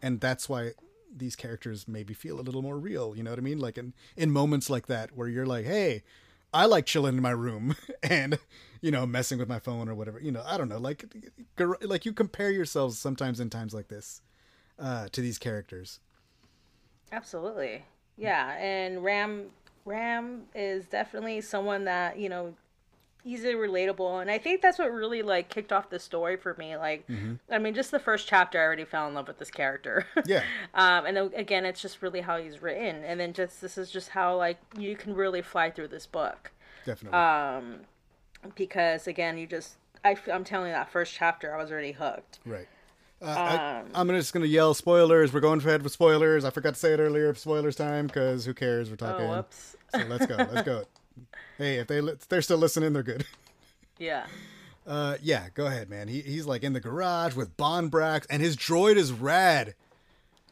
[0.04, 0.72] And that's why
[1.16, 3.94] these characters maybe feel a little more real you know what i mean like in
[4.16, 6.04] in moments like that where you're like hey
[6.54, 8.38] i like chilling in my room and
[8.82, 11.06] you know messing with my phone or whatever you know i don't know like
[11.82, 14.22] like you compare yourselves sometimes in times like this
[14.80, 16.00] uh to these characters
[17.14, 17.86] Absolutely.
[18.18, 19.46] Yeah, and Ram
[19.86, 22.56] Ram is definitely someone that, you know,
[23.26, 26.76] easily relatable and I think that's what really like kicked off the story for me.
[26.78, 27.06] Like
[27.52, 30.06] I mean, just the first chapter I already fell in love with this character.
[30.26, 33.78] yeah um and then again, it's just really how he's written and then just this
[33.78, 36.52] is just how like you can really fly through this book.
[36.86, 37.82] definitely Um
[38.56, 42.40] because again, you just I, I'm telling you that first chapter I was already hooked.
[42.46, 42.68] right
[43.22, 46.74] uh, I, i'm just gonna yell spoilers we're going for ahead with spoilers i forgot
[46.74, 49.78] to say it earlier spoilers time because who cares we're talking Oh, whoops.
[49.96, 50.84] so let's go let's go
[51.58, 53.26] hey if they li- they're still listening they're good
[54.00, 54.26] Yeah.
[54.86, 56.10] Uh, yeah, go ahead, man.
[56.10, 59.76] He, he's like in the garage with Bonbraks, and his droid is rad.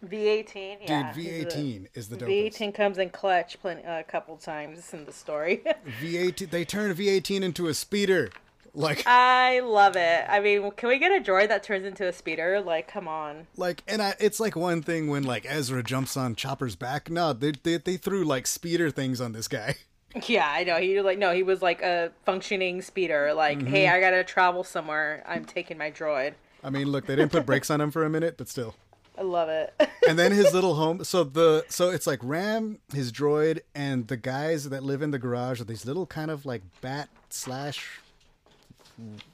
[0.05, 1.13] V18, Dude, yeah.
[1.13, 2.53] he's a- V18 is the dopest.
[2.53, 5.61] V18 comes in clutch plenty, a couple times in the story.
[6.01, 8.29] V18, they turn V18 into a speeder.
[8.73, 10.25] Like, I love it.
[10.29, 12.61] I mean, can we get a droid that turns into a speeder?
[12.61, 13.47] Like, come on.
[13.57, 17.09] like, and I, it's like one thing when like Ezra jumps on Chopper's back.
[17.09, 19.75] No, they, they, they threw like speeder things on this guy.
[20.27, 20.77] Yeah, I know.
[20.77, 23.33] He like no, he was like a functioning speeder.
[23.33, 23.67] Like, Mm-hmm.
[23.67, 25.23] hey, I gotta travel somewhere.
[25.27, 26.33] I'm taking my droid.
[26.63, 28.75] I mean, look, they didn't put brakes on him for a minute, but still.
[29.17, 29.73] I love it.
[30.09, 31.03] And then his little home.
[31.03, 35.19] So the so it's like Ram, his droid, and the guys that live in the
[35.19, 37.99] garage are these little kind of like bat slash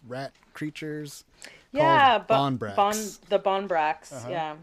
[0.07, 1.23] rat creatures.
[1.71, 2.75] yeah, but Bonbraks.
[2.75, 2.95] Bon
[3.29, 4.29] the Bonbraks.
[4.29, 4.55] Yeah,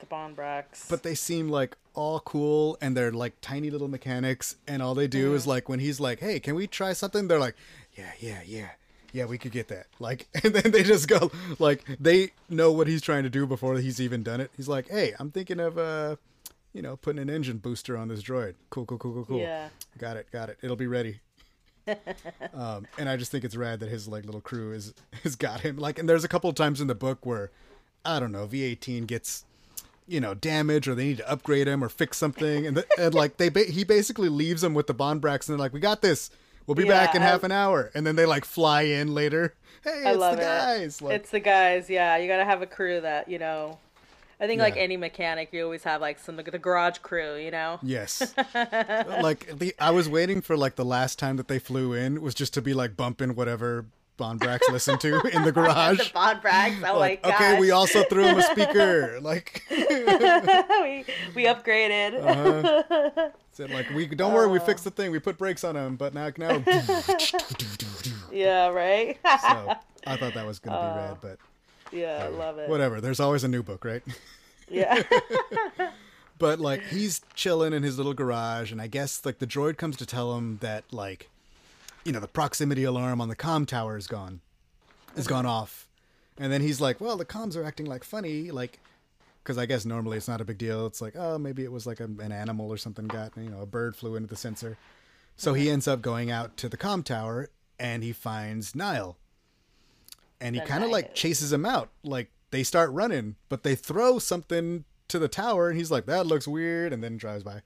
[0.00, 0.88] the Bonbraks.
[0.88, 5.08] but they seem like all cool and they're like tiny little mechanics and all they
[5.08, 7.28] do is like when he's like hey can we try something?
[7.28, 7.56] they're like
[7.96, 8.68] yeah yeah yeah.
[9.12, 9.86] Yeah we could get that.
[9.98, 13.76] Like and then they just go like they know what he's trying to do before
[13.78, 14.50] he's even done it.
[14.56, 16.16] He's like hey i'm thinking of uh
[16.72, 18.54] you know putting an engine booster on this droid.
[18.70, 19.38] Cool cool cool cool cool.
[19.40, 19.68] Yeah.
[19.98, 20.58] got it got it.
[20.62, 21.20] It'll be ready.
[22.54, 25.60] Um, and I just think it's rad that his like little crew is has got
[25.60, 25.76] him.
[25.76, 27.50] Like, and there's a couple of times in the book where
[28.04, 29.44] I don't know V18 gets
[30.10, 33.14] you know damaged or they need to upgrade him or fix something, and, the, and
[33.14, 36.02] like they ba- he basically leaves them with the Bonbraks and they're like, we got
[36.02, 36.30] this.
[36.66, 39.14] We'll be Yeah, back in I- half an hour, and then they like fly in
[39.14, 39.54] later.
[39.82, 40.44] Hey, I it's love the it.
[40.44, 41.00] guys.
[41.00, 41.88] Like, it's the guys.
[41.88, 43.78] Yeah, you gotta have a crew that you know.
[44.38, 47.36] I think like any mechanic, you always have like some like the garage crew.
[47.36, 47.78] You know.
[47.82, 48.34] Yes.
[48.54, 52.34] like the I was waiting for like the last time that they flew in was
[52.34, 53.86] just to be like bumping whatever
[54.20, 55.98] Bonbraks listened to in the garage.
[55.98, 56.88] the Bonbraks.
[56.88, 57.40] Oh like, my gosh.
[57.40, 59.18] okay, we also threw him a speaker.
[59.30, 61.04] Like, we
[61.34, 62.14] we upgraded.
[62.22, 63.30] Uh-huh.
[63.52, 65.10] said like, we don't worry, we fixed the thing.
[65.10, 66.62] We put brakes on him, but now now.
[68.30, 69.18] Yeah, right.
[69.24, 69.74] so
[70.06, 71.38] I thought that was gonna be rad, but
[71.92, 72.68] yeah, I love it.
[72.68, 73.00] whatever.
[73.00, 74.02] There's always a new book, right?
[74.68, 75.02] Yeah.
[76.40, 79.96] But like he's chilling in his little garage, and I guess like the droid comes
[79.98, 81.28] to tell him that like,
[82.04, 84.40] you know, the proximity alarm on the comm tower is gone,
[85.16, 85.88] is gone off,
[86.38, 88.78] and then he's like, well, the comms are acting like funny, like,
[89.42, 90.86] because I guess normally it's not a big deal.
[90.86, 93.60] It's like, oh, maybe it was like a, an animal or something got, you know,
[93.60, 94.76] a bird flew into the sensor,
[95.36, 99.16] so he ends up going out to the comm tower and he finds Nihil,
[100.40, 104.18] and he kind of like chases him out, like they start running, but they throw
[104.18, 107.62] something to the tower, and he's like, "That looks weird," and then drives by,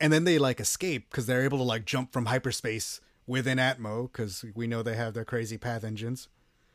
[0.00, 4.10] and then they like escape because they're able to like jump from hyperspace within Atmo
[4.10, 6.28] because we know they have their crazy path engines.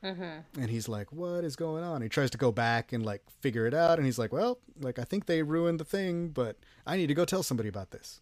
[0.03, 0.61] Mm-hmm.
[0.61, 3.67] And he's like, "What is going on?" He tries to go back and like figure
[3.67, 6.55] it out, and he's like, "Well, like I think they ruined the thing, but
[6.87, 8.21] I need to go tell somebody about this."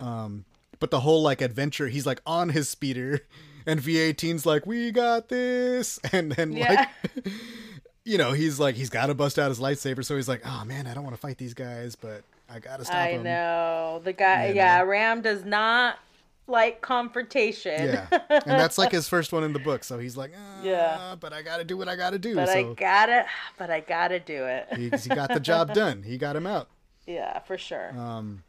[0.00, 0.46] Um,
[0.80, 3.20] but the whole like adventure, he's like on his speeder,
[3.66, 6.86] and V18's like, "We got this," and then Yeah.
[7.14, 7.26] like,
[8.04, 10.64] you know, he's like, he's got to bust out his lightsaber, so he's like, "Oh
[10.64, 14.00] man, I don't want to fight these guys, but I gotta stop I them." know.
[14.02, 14.86] The guy You yeah, know?
[14.86, 15.98] Ram does not
[16.46, 17.82] like confrontation.
[17.86, 21.14] Yeah, and that's like his first one in the book, so he's like, ah, Yeah.
[21.18, 23.26] but I gotta do what I gotta do." but I gotta
[23.58, 24.66] but I gotta do it.
[24.76, 26.02] he, he got the job done.
[26.02, 26.68] He got him out.
[27.06, 27.90] yeah, for sure.
[27.98, 28.42] Um,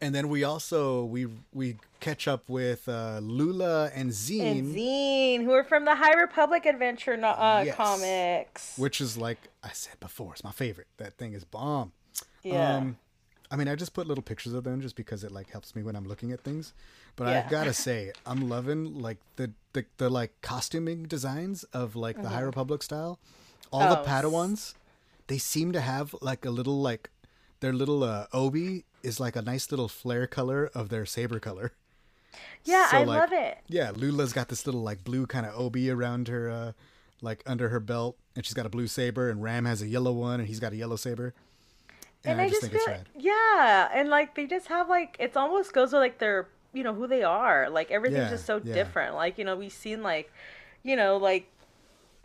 [0.00, 5.42] And then we also we we catch up with uh, Lula and Zeen, And Zeen,
[5.44, 7.74] who are from the High Republic Adventure no- uh, Yes.
[7.74, 8.74] comics.
[8.78, 10.86] which is like I said before, it's my favorite.
[10.98, 11.92] That thing is bomb.
[12.44, 12.76] Yeah.
[12.76, 12.98] Um,
[13.50, 15.82] I mean, I just put little pictures of them just because it like helps me
[15.82, 16.74] when I'm looking at things.
[17.16, 17.42] But Yeah.
[17.44, 22.20] I've got to say, I'm loving like the, the the like costuming designs of like
[22.22, 23.18] the High Republic style.
[23.72, 23.98] All the Mm-hmm.
[23.98, 24.74] Oh, s- Padawans,
[25.28, 27.10] they seem to have like a little like
[27.60, 31.72] their little uh, obi is like a nice little flare color of their saber color.
[32.64, 33.58] yeah, so, I like, love it.
[33.68, 36.72] Yeah, Lula's got this little like blue kind of obi around her, uh,
[37.22, 40.12] like under her belt, and she's got a blue saber, and Ram has a yellow
[40.12, 41.34] one, and he's got a yellow saber.
[42.24, 43.08] And, I, just think feel it's rad.
[43.16, 46.92] yeah, and like they just have like it's almost goes with like their you know
[46.94, 47.70] who they are.
[47.70, 48.74] Like everything's Yeah, just so yeah.
[48.74, 49.14] different.
[49.14, 50.32] Like you know we've seen like
[50.82, 51.48] you know like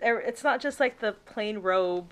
[0.04, 2.12] er- it's not just like the plain robe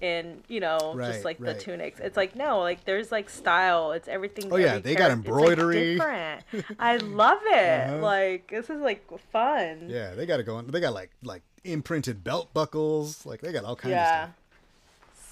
[0.00, 1.54] and you know Right, just like right.
[1.54, 2.00] the tunics.
[2.00, 3.92] It's like no, like there's like style.
[3.92, 4.52] It's everything.
[4.52, 5.94] Oh, yeah, they got character- like, embroidery.
[5.94, 6.44] different.
[6.78, 7.80] I love it.
[7.88, 7.98] Uh-huh.
[8.02, 9.86] Like this is like fun.
[9.88, 10.66] Yeah, they got it going.
[10.66, 13.24] They got like like imprinted belt buckles.
[13.26, 14.22] Like they got all kinds of Yeah.
[14.24, 14.34] stuff.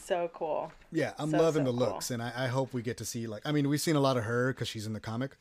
[0.06, 0.72] So cool.
[0.92, 1.88] Yeah, I'm So, loving so the cool.
[1.92, 4.00] looks, and I, I hope we get to see like I mean we've seen a
[4.00, 5.36] lot of her because she's in the comic,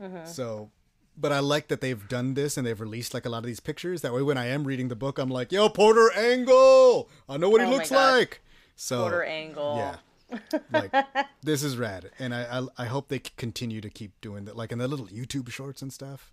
[0.00, 0.26] Mm-hmm.
[0.26, 0.70] so.
[1.18, 3.58] But I like that they've done this and they've released like a lot of these
[3.60, 4.02] pictures.
[4.02, 7.08] That way, when I am reading the book, I'm like, "Yo, Porter Engle!
[7.26, 8.42] I know what he Oh looks like."
[8.76, 9.76] So Porter Engle.
[9.78, 10.40] Yeah.
[10.70, 10.92] like
[11.42, 14.72] this is rad, and I, I I hope they continue to keep doing that, like
[14.72, 16.32] in the little YouTube shorts and stuff.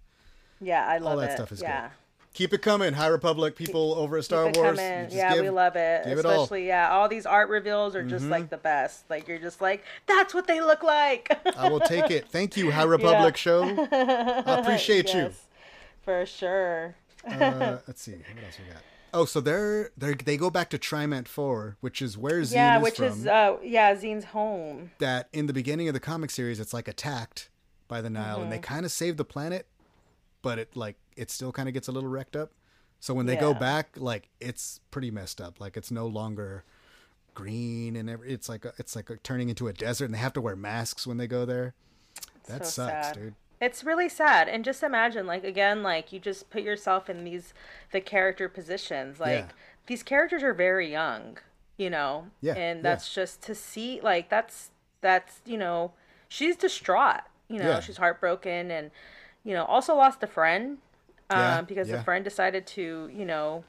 [0.59, 1.35] Yeah, I love All that it.
[1.35, 1.91] stuff is yeah.
[2.33, 4.79] Keep it coming, High Republic people over at Star Wars.
[4.79, 6.03] Yeah, give- we love it.
[6.05, 6.31] give it all.
[6.31, 6.41] Mm-hmm.
[6.41, 9.07] Especially, yeah, all these art reveals are just like the best.
[9.09, 11.29] Like you're just like, that's what they look like.
[11.57, 12.27] I will take it.
[12.29, 13.63] Thank you, High Republic show.
[13.63, 15.43] I appreciate Yes,
[16.01, 16.95] For sure.
[17.25, 18.81] Uh, let's see, what else we got?
[19.15, 22.77] Oh, so they're they they go back to Trymant Four, which is where Zeen yeah,
[22.77, 23.05] is which from.
[23.05, 24.89] is uh yeah, Zeen's home.
[24.97, 27.49] that in the beginning of the comic series, it's like attacked
[27.87, 28.63] by the Nihil, and they Mm-hmm.
[28.63, 29.67] kind of save the planet,
[30.41, 32.51] but it like it still kind of gets a little wrecked up.
[32.99, 35.59] So when they go back, like it's pretty messed up.
[35.59, 36.63] Like it's no longer
[37.33, 40.19] green, and every, it's like a, it's like a, turning into a desert, and they
[40.19, 41.73] have to wear masks when they go there.
[42.47, 43.15] That So sucks, sad.
[43.15, 43.35] dude.
[43.61, 44.47] It's really sad.
[44.49, 47.53] And just imagine, like again, like you just put yourself in these
[47.91, 49.19] the character positions.
[49.19, 49.51] Like Yeah.
[49.87, 51.37] these characters are very young,
[51.77, 52.27] you know?
[52.41, 52.83] Yeah, And yeah.
[52.83, 54.71] that's just to see like that's
[55.01, 55.93] that's you know,
[56.27, 57.21] she's distraught.
[57.47, 57.79] You know, Yeah.
[57.79, 58.91] she's heartbroken and
[59.45, 60.77] you know, also lost a friend.
[61.29, 61.97] Um, Yeah, because yeah.
[61.97, 63.63] the friend decided to, you know,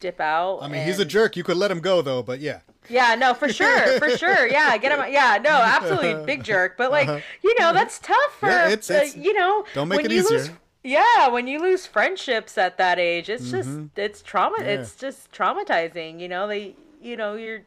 [0.00, 0.58] dip out.
[0.62, 1.36] I mean, he's a jerk.
[1.36, 4.46] You could let him go though, but yeah, yeah, no, for sure, for sure.
[4.48, 5.12] Yeah, get him.
[5.12, 6.76] Yeah, no, absolutely, big jerk.
[6.76, 7.08] But like,
[7.42, 8.66] you know, that's tough for Uh-huh.
[8.68, 9.64] Yeah, it's- uh, you know.
[9.74, 10.58] don't make when it you lose- easier.
[10.82, 14.58] yeah, when you lose friendships at that age, it's just it's trauma.
[14.58, 14.66] Mm-hmm.
[14.66, 14.74] Yeah.
[14.80, 16.18] It's just traumatizing.
[16.20, 17.62] You know, they, you know, you're.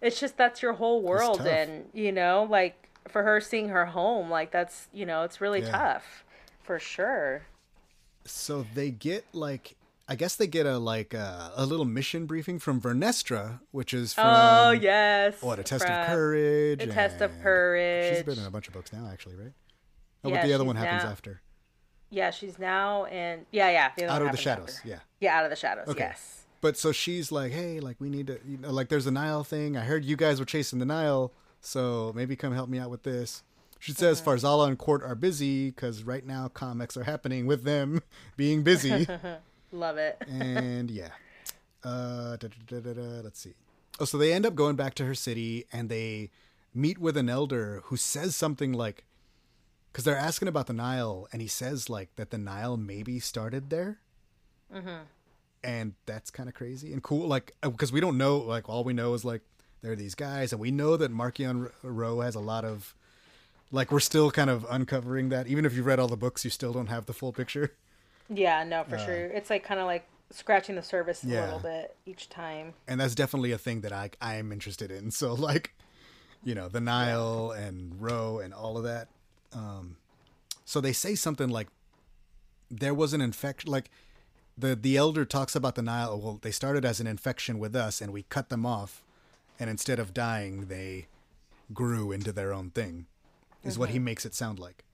[0.00, 4.28] It's just that's your whole world, and you know, like for her seeing her home,
[4.30, 5.70] like that's you know, it's really Yeah.
[5.70, 6.24] tough,
[6.62, 7.42] for sure.
[8.24, 9.76] So they get like
[10.08, 14.12] I guess they get a like uh, a little mission briefing from Vernestra, which is
[14.12, 15.40] from oh yes.
[15.40, 16.82] what a test of courage.
[16.82, 18.16] A Test of Courage.
[18.16, 19.52] She's been in a bunch of books now, actually, right?
[20.24, 21.40] Oh, Yeah, but the other one happens now- after.
[22.10, 23.46] Yeah, she's now in.
[23.52, 23.90] Yeah, yeah.
[23.96, 24.88] the Out of the shadows, after.
[24.88, 24.98] yeah.
[25.20, 25.88] Yeah, out of the shadows.
[25.88, 26.00] Okay.
[26.00, 26.42] Yes.
[26.60, 29.44] But so she's like, hey, like we need to, you know, like there's a Nihil
[29.44, 29.78] thing.
[29.78, 31.32] I heard you guys were chasing the Nihil,
[31.62, 33.42] so maybe come help me out with this.
[33.82, 34.30] She says Uh-huh.
[34.36, 38.00] Farzala and Qort are busy because right now comics are happening with them
[38.36, 39.08] being busy.
[39.72, 40.22] Love it.
[40.28, 41.08] and yeah,
[41.82, 43.54] uh, da, da, da, da, da, let's see.
[43.98, 46.30] Oh, so they end up going back to her city and they
[46.72, 49.04] meet with an elder who says something like,
[49.90, 53.68] because they're asking about the Nihil, and he says like that the Nihil maybe started
[53.70, 53.98] there.
[55.64, 58.92] And that's kind of crazy and cool, like because we don't know, like all we
[58.92, 59.42] know is like
[59.80, 62.94] there are these guys, and we know that Marchion Ro has a lot of,
[63.72, 65.46] like we're still kind of uncovering that.
[65.48, 67.72] Even if you read all the books, you still don't have the full picture.
[68.28, 69.26] Yeah, no, for sure.
[69.26, 72.74] It's like kind of like scratching the surface a Uh, little bit each time.
[72.86, 75.10] and that's definitely a thing that I I am interested in.
[75.20, 75.74] So like,
[76.44, 79.08] you know, the Nihil and Ro and all of that.
[79.52, 79.96] Um,
[80.64, 81.68] so they say something like
[82.70, 83.70] there was an infection.
[83.70, 83.90] Like
[84.56, 86.20] the the elder talks about the Nihil.
[86.20, 89.02] Well, they started as an infection with us, and we cut them off,
[89.60, 91.06] and instead of dying, they
[91.74, 93.06] grew into their own thing.
[93.64, 94.04] Is what he mm-hmm.
[94.06, 94.84] makes it sound like,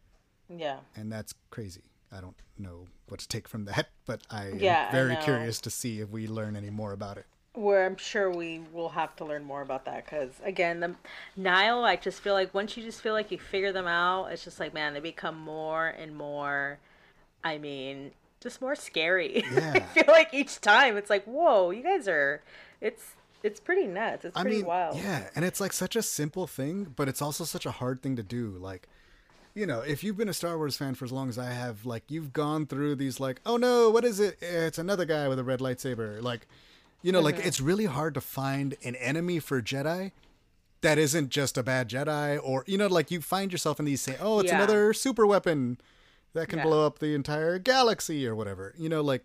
[0.49, 0.79] Yeah.
[0.95, 1.85] and that's crazy.
[2.13, 5.21] I don't know what to take from that, but I am Yeah, I very know.
[5.23, 7.27] curious to see if we learn any more about it.
[7.55, 10.95] Where I'm sure we will have to learn more about that because again, the
[11.37, 14.45] Nihil, I just feel like once you just feel like you figure them out, it's
[14.45, 16.79] just like man, they become more and more.
[17.43, 19.45] I mean, just more scary.
[19.57, 22.43] I feel like each time it's like, whoa, you guys are.
[22.81, 24.25] It's it's pretty nuts.
[24.25, 24.97] It's I pretty mean, wild.
[24.97, 28.17] yeah, and it's like such a simple thing, but it's also such a hard thing
[28.17, 28.57] to do.
[28.59, 28.89] Like,
[29.55, 31.87] you know, if you've been a Star Wars fan for as long as I have,
[31.87, 34.39] like you've gone through these like, oh no, what is it?
[34.43, 36.23] Eh, it's another guy with a red lightsaber.
[36.23, 36.47] Like,
[37.03, 37.47] you know, like uh-huh.
[37.47, 40.13] it's really hard to find an enemy for Jedi
[40.81, 44.01] that isn't just a bad Jedi or you know, like you find yourself in these
[44.01, 44.57] say, oh, it's Yeah.
[44.57, 45.79] another super weapon
[46.35, 46.65] that can Yeah.
[46.65, 48.75] blow up the entire galaxy or whatever.
[48.77, 49.25] You know, like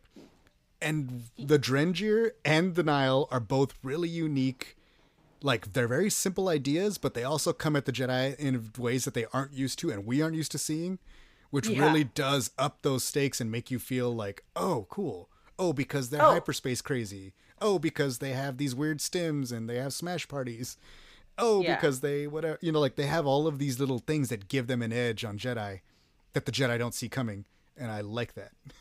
[0.84, 4.78] and the Drengir and the Nihil are both really unique.
[5.42, 9.14] Like they're very simple ideas, but they also come at the Jedi in ways that
[9.14, 11.00] they aren't used to and we aren't used to seeing,
[11.50, 11.84] which Yeah.
[11.86, 15.30] really does up those stakes and make you feel like, oh, cool.
[15.60, 16.32] Oh, because they're Oh.
[16.32, 17.34] hyperspace crazy.
[17.62, 20.78] Oh, because they have these weird stims and they have smash parties.
[21.38, 21.76] Oh, Yeah.
[21.76, 24.68] because they whatever you know, like they have all of these little things that give
[24.68, 25.82] them an edge on Jedi
[26.34, 28.52] that the Jedi don't see coming, and I like that.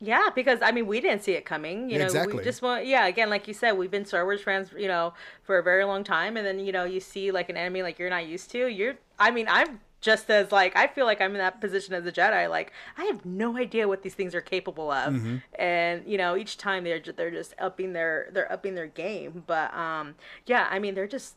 [0.00, 1.90] Yeah, because I mean, we didn't see it coming.
[1.90, 2.38] You know, Exactly.
[2.38, 2.86] we just want.
[2.86, 5.84] Yeah, again, like you said, we've been Star Wars fans, you know, for a very
[5.84, 8.50] long time, and then you know, you see like an enemy like you're not used
[8.52, 8.66] to.
[8.66, 8.94] You're.
[9.18, 12.12] I mean, I'm just as like I feel like I'm in that position as a
[12.12, 12.48] Jedi.
[12.48, 15.36] Like I have no idea what these things are capable of, Mm-hmm.
[15.58, 19.44] and you know, each time they're they're just upping their they're upping their game.
[19.46, 20.14] But um,
[20.46, 21.34] yeah, I mean, they're just.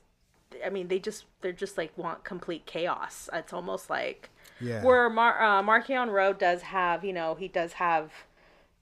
[0.64, 3.28] I mean, they just they're just like want complete chaos.
[3.34, 4.30] It's almost like
[4.62, 4.84] Yeah.
[4.84, 8.12] where Mar- uh, Road does have, you know, he does have,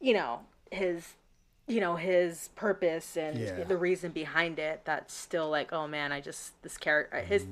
[0.02, 0.40] you know,
[0.72, 1.14] his,
[1.68, 3.64] you know, his purpose and Yeah.
[3.66, 4.82] the reason behind it.
[4.86, 7.46] That's still like, oh man, I just this character, his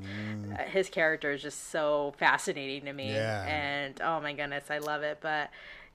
[0.57, 3.15] uh, his character is just so fascinating to me, Mm.
[3.15, 3.45] Yeah.
[3.47, 5.19] and oh my goodness, I love it.
[5.21, 5.49] But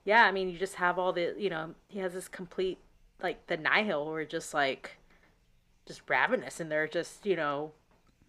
[0.05, 2.77] yeah, I mean, you just have all the, you know, he has this complete
[3.21, 4.97] like the Nihil, who are just like,
[5.85, 7.71] just ravenous, and they're just, you know,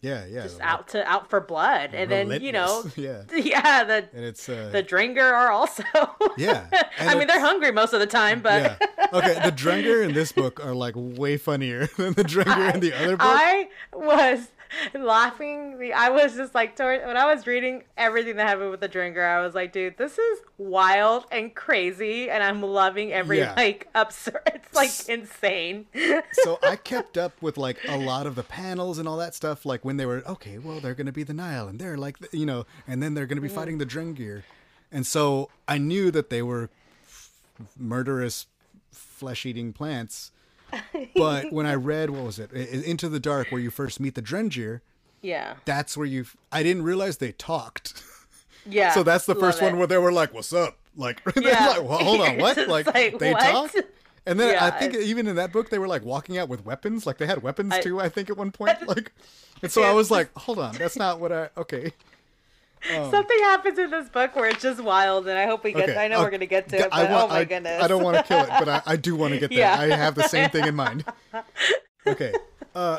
[0.07, 0.43] Yeah, yeah.
[0.43, 3.23] just like, out to out for blood, and then you know, yeah.
[3.35, 5.83] yeah, the And it's uh the Drengir are also.
[6.39, 9.09] Yeah, I mean, they're hungry most of the time, but yeah.
[9.13, 12.93] Okay, the Drengir in this book are like way funnier than the Drengir in the
[12.93, 13.27] other book.
[13.27, 14.49] I was
[14.95, 15.79] laughing.
[15.79, 19.25] The I was just like when I was reading everything that happened with the Drengir,
[19.25, 23.55] I was like, dude, this is wild and crazy, and I'm loving every Yeah.
[23.57, 24.41] like absurd.
[24.57, 25.87] It's like insane.
[26.33, 29.65] so I kept up with like a lot of the panels and all that stuff.
[29.65, 32.47] Like when they were okay, well they're gonna be the Nihil, and they're like you
[32.47, 33.55] know, and then they're gonna be mm.
[33.55, 34.43] fighting the Drengir,
[34.91, 36.71] and so I knew that they were
[37.79, 38.47] murderous,
[38.91, 40.31] flesh-eating plants.
[41.15, 44.23] But when I read what was it, Into the Dark, where you first meet the
[44.23, 44.81] Drengir,
[45.23, 46.27] yeah, that's where you.
[46.53, 48.03] I didn't realize they talked.
[48.67, 48.93] yeah.
[48.93, 49.79] So that's the first one it.
[49.79, 51.69] where they were like, "What's up?" Like, Yeah.
[51.69, 52.57] like well, hold on, what?
[52.69, 53.43] Like, like, they what?
[53.43, 53.75] talk.
[54.29, 57.07] And then I think even in that book they were like walking out with weapons.
[57.07, 58.01] Like they had weapons I- too.
[58.01, 58.87] I think at one point.
[58.89, 59.13] Like,
[59.63, 61.93] and so I was like, "Hold on, that's not what I." Okay,
[62.89, 65.89] Something happens in this book where it's just wild, and I hope we get.
[65.91, 65.99] okay.
[66.05, 67.45] I know uh, we're gonna get to g- it, I but want- oh my I-
[67.45, 67.83] goodness.
[67.83, 69.59] I don't want to kill it, but I, I do want to get there.
[69.59, 69.79] Yeah.
[69.79, 71.05] I have the same thing in mind.
[72.07, 72.33] Okay,
[72.75, 72.99] uh,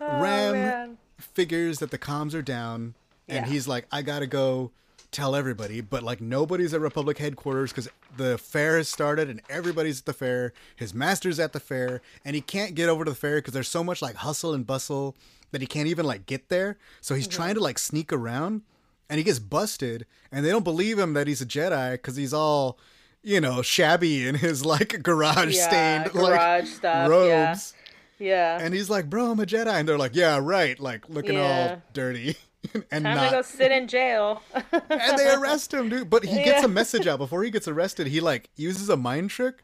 [0.00, 0.98] Oh, Ram man.
[1.18, 2.94] figures that the comms are down,
[3.28, 3.52] and Yeah.
[3.52, 4.70] he's like, "I gotta go."
[5.10, 10.00] Tell everybody, but like nobody's at Republic headquarters because the fair has started and everybody's
[10.00, 10.52] at the fair.
[10.74, 13.68] His master's at the fair, and he can't get over to the fair because there's
[13.68, 15.14] so much like hustle and bustle
[15.52, 16.78] that he can't even like get there.
[17.00, 18.62] So he's trying to like sneak around,
[19.10, 22.32] and he gets busted, and they don't believe him that he's a Jedi because he's
[22.34, 22.78] all,
[23.22, 27.74] you know, shabby in his like garage Yeah, stained garage like stuff, robes.
[28.18, 28.58] Yeah.
[28.60, 31.70] And he's like, "Bro, I'm a Jedi," and they're like, "Yeah, right," like looking Yeah.
[31.76, 32.36] all dirty
[32.90, 34.40] and Time to go sit in jail.
[34.72, 36.08] and they arrest him, dude.
[36.08, 36.64] But he gets Yeah.
[36.64, 38.06] a message out before he gets arrested.
[38.06, 39.56] He like uses a mind trick,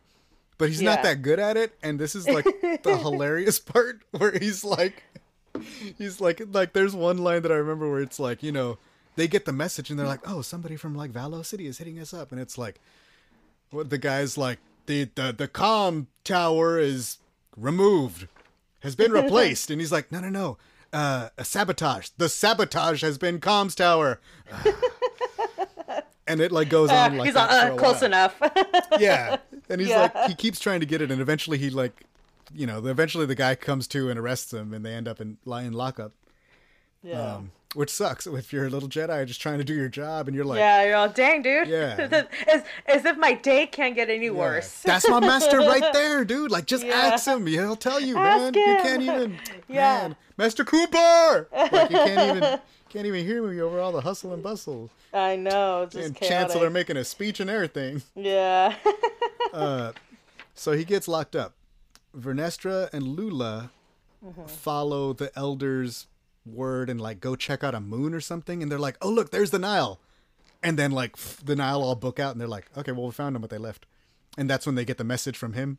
[0.59, 1.79] but he's not that good at it.
[1.83, 2.45] And this is like
[2.83, 5.03] the hilarious part where he's like,
[5.97, 8.79] he's like, like there's one line that I remember where it's like, you know,
[9.21, 11.99] they get the message and they're like, oh, somebody from like Valo City is hitting
[12.01, 12.81] us up, and it's like,
[13.71, 17.19] what the guy's like, the the the comm tower is
[17.55, 18.29] removed,
[18.81, 20.57] has been replaced, and he's like, no, no, no.
[20.91, 22.09] Uh, a sabotage.
[22.17, 24.21] The sabotage has been comms tower.
[26.27, 28.05] and it like goes on like He's that on, for uh, close while.
[28.05, 28.41] enough.
[28.99, 29.37] Yeah,
[29.69, 30.11] and he's Yeah.
[30.15, 32.05] like he keeps trying to get it, and eventually he like,
[32.55, 35.37] you know, eventually the guy comes to and arrests him, and they end up in
[35.47, 36.13] in lockup,
[37.03, 37.35] yeah.
[37.37, 40.35] um, which sucks if you're a little Jedi just trying to do your job, and
[40.35, 41.69] you're like, yeah, you're all dang, dude.
[41.69, 42.25] Yeah.
[42.49, 44.83] as, as if my day can't get any "Yeah, worse.
[44.83, 46.51] That's my master right there, dude.
[46.51, 46.95] Like, just Yeah.
[46.95, 47.47] ask him.
[47.47, 48.55] He'll tell you, Ask man.
[48.55, 50.09] You can't even, Yeah.
[50.09, 51.47] man, Master Kunpar.
[51.53, 54.91] Like, you can't even, can't even hear me over all the hustle and bustle.
[55.13, 56.29] I know, it's and chaotic.
[56.29, 58.03] Chancellor making a speech and everything.
[58.15, 58.75] Yeah.
[60.55, 61.55] So he gets locked up.
[62.17, 63.71] Vernestra and Lula
[64.23, 64.45] Mm-hmm.
[64.49, 66.07] follow the elders'
[66.47, 69.31] word and like go check out a moon or something, and they're like, "Oh look,
[69.31, 70.01] there's the Nihil,"
[70.63, 73.35] and then like the Nihil all book out, and they're like, "Okay, well we found
[73.35, 73.87] them, but they left,"
[74.39, 75.79] and that's when they get the message from him.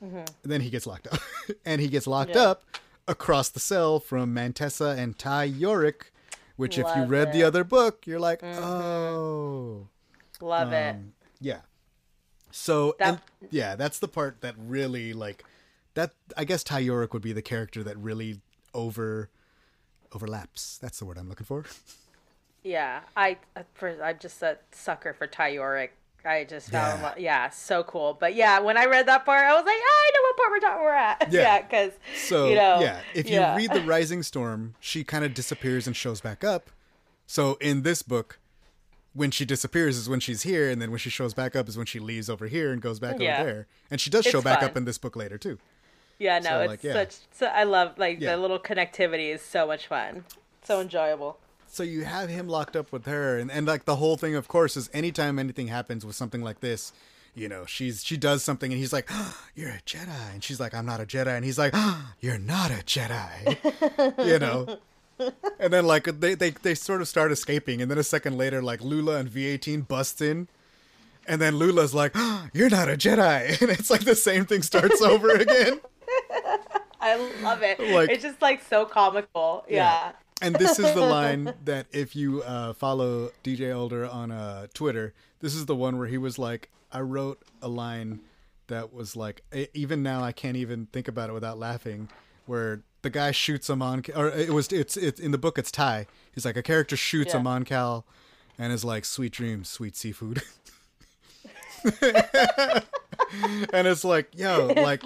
[0.00, 1.20] And then he gets locked up,
[1.64, 2.38] and he gets locked Mm-hmm.
[2.38, 2.48] Yeah.
[2.48, 2.62] up
[3.08, 6.10] across the cell from Mantessa and Ty Yorrick,
[6.56, 7.40] Which, if you read the it.
[7.40, 7.46] Mm-hmm.
[7.46, 9.86] other book, you're like, oh,
[10.40, 10.94] Love it.
[10.96, 11.60] um, yeah.
[12.50, 13.20] So That- and,
[13.50, 15.44] yeah, that's the part that really like
[15.94, 16.12] that.
[16.36, 18.40] I guess Ty Yorrick would be the character that really
[18.74, 19.30] over
[20.12, 20.78] overlaps.
[20.78, 21.64] That's the word I'm looking for.
[22.62, 25.90] Yeah, I uh, for I'm just a sucker for Ty Yorrick.
[26.24, 27.14] I just found Yeah.
[27.16, 27.44] yeah.
[27.44, 28.16] yeah, so cool.
[28.18, 30.50] But yeah, when I read that part, I was like, "Ah, I know what part
[30.50, 31.28] we're talking we're at.
[31.32, 31.40] Yeah.
[31.42, 31.92] Yeah, because
[32.26, 33.54] So you know, yeah, if you yeah.
[33.54, 36.70] read the Rising Storm, she kind of disappears and shows back up.
[37.28, 38.40] So in this book,
[39.14, 41.76] when she disappears is when she's here, and then when she shows back up is
[41.76, 43.36] when she leaves over here and goes back Yeah.
[43.42, 43.66] over there.
[43.92, 44.70] And she does show It's back fun.
[44.70, 45.60] up in this book later too.
[46.18, 46.92] Yeah, no, so, it's like, yeah.
[46.92, 47.16] such.
[47.32, 48.32] So I love like Yeah.
[48.36, 50.24] the little connectivity is so much fun,
[50.64, 51.38] so enjoyable.
[51.68, 54.48] So you have him locked up with her, and, and like the whole thing, of
[54.48, 56.92] course, is anytime anything happens with something like this,
[57.34, 60.58] you know, she's she does something, and he's like, ah, "You're a Jedi," and she's
[60.58, 64.78] like, "I'm not a Jedi," and he's like, ah, "You're not a Jedi," you know.
[65.58, 68.62] And then like they, they they sort of start escaping, and then a second later,
[68.62, 70.48] like Lula and V18 busts in,
[71.26, 74.62] and then Lula's like, ah, "You're not a Jedi," and it's like the same thing
[74.62, 75.80] starts over again.
[77.00, 77.78] I love it.
[77.78, 79.64] Like- it's just like so comical.
[79.68, 80.12] Yeah.
[80.42, 85.14] and this is the line that if you uh, follow DJ Older on uh, Twitter,
[85.40, 88.20] this is the one where he was like, I wrote a line
[88.68, 89.42] that was like,
[89.74, 92.08] even now I can't even think about it without laughing,
[92.46, 95.70] where the guy shoots a Mon, or it was it's it's in the book it's
[95.70, 96.06] Ty.
[96.34, 97.42] He's like a character shoots a Yeah.
[97.42, 98.04] Mon Cal,
[98.58, 100.42] and is like, sweet dreams, sweet seafood.
[103.72, 105.02] and it's like, yo, like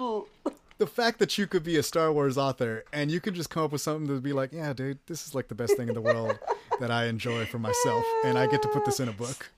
[0.81, 3.65] the fact that you could be a Star Wars author and you could just come
[3.65, 5.93] up with something to be like, yeah, dude, this is like the best thing in
[5.93, 6.39] the world
[6.79, 9.51] that I enjoy for myself, and I get to put this in a book.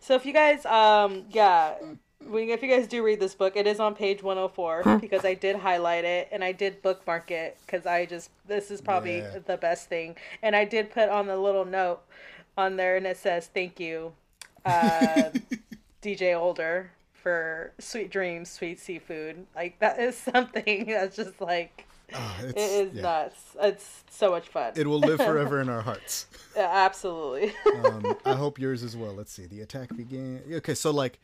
[0.00, 1.74] So if you guys, um, yeah,
[2.22, 5.56] if you guys do read this book, it is on page 104 because I did
[5.56, 9.40] highlight it and I did bookmark it because I just this is probably Yeah.
[9.44, 12.00] the best thing, and I did put on the little note
[12.56, 14.14] on there and it says thank you,
[14.64, 15.30] uh,
[16.02, 16.92] DJ Older
[17.22, 19.46] for sweet dreams, sweet seafood.
[19.54, 23.02] Like that is something that's just like Oh, it it's, yeah.
[23.02, 23.56] nuts.
[23.60, 24.72] It's so much fun.
[24.76, 26.26] It will live forever in our hearts.
[26.56, 27.54] Yeah, absolutely.
[27.84, 29.14] Um, I hope yours as well.
[29.14, 29.46] Let's see.
[29.46, 30.42] The attack began.
[30.52, 31.18] Okay, so like,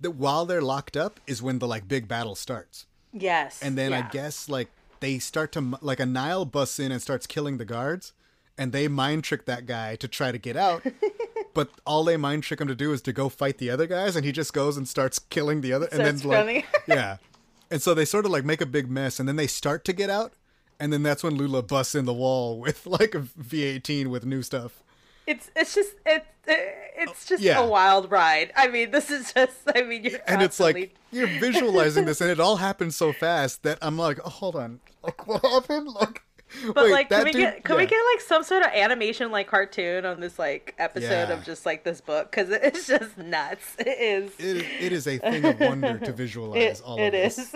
[0.00, 3.60] the, while they're locked up is when the like big battle starts, yes.
[3.62, 4.68] and then I guess like
[5.00, 8.12] they start to like a Nihil busts in and starts killing the guards,
[8.58, 10.84] and they mind trick that guy to try to get out.
[11.54, 14.16] But all they mind trick him to do is to go fight the other guys,
[14.16, 15.88] and he just goes and starts killing the other.
[15.92, 17.18] and then like, yeah,
[17.70, 19.92] and so they sort of like make a big mess, and then they start to
[19.92, 20.32] get out,
[20.80, 24.42] and then that's when Lula busts in the wall with like a V18 with new
[24.42, 24.82] stuff.
[25.26, 27.60] It's it's just it's it's just yeah.
[27.60, 28.52] a wild ride.
[28.56, 32.30] I mean, this is just I mean, you're and it's like you're visualizing this, and
[32.30, 35.88] it all happens so fast that I'm like, oh, hold on, like what happened?
[35.88, 36.22] Like,
[36.74, 39.30] But wait, like, can we dude- get can we get like some sort of animation
[39.30, 41.32] like cartoon on this like episode Yeah.
[41.32, 43.76] of just like this book because it's just nuts.
[43.78, 44.30] It is.
[44.38, 47.54] It, it is a thing of wonder to visualize It, all it of this.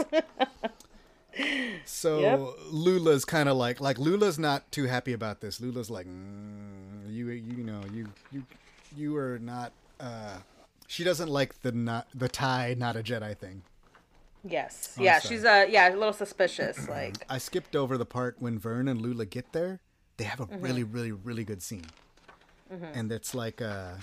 [1.84, 2.40] So Yep.
[2.72, 5.60] Lula's kind of like like Lula's not too happy about this.
[5.60, 8.42] Lula's like, mm, you you know you you
[8.96, 9.72] you are not.
[10.00, 10.38] uh
[10.86, 13.62] She doesn't like the not the Ty not a Jedi thing.
[14.48, 14.94] Yes.
[14.98, 15.18] Oh, yeah.
[15.18, 15.34] sorry.
[15.36, 16.88] She's uh yeah a little suspicious.
[16.96, 19.80] Like I skipped over the part when Vern and Lula get there.
[20.16, 20.62] They have a Mm-hmm.
[20.64, 21.84] really, really, really good scene,
[22.70, 23.94] and it's like, uh,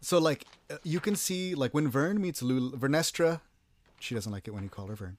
[0.00, 3.40] so like uh, you can see like when Vern meets Lula, Vernestra,
[3.98, 5.18] she doesn't like it when you call her Vern.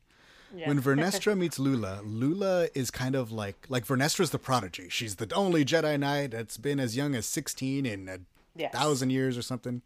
[0.55, 0.67] yeah.
[0.67, 4.87] When Vernestra meets Lula, Lula is kind of like like Vernestra's the prodigy.
[4.89, 8.17] She's the only Jedi Knight that's been as young as sixteen in a
[8.55, 8.73] Yes.
[8.73, 9.81] thousand years or something,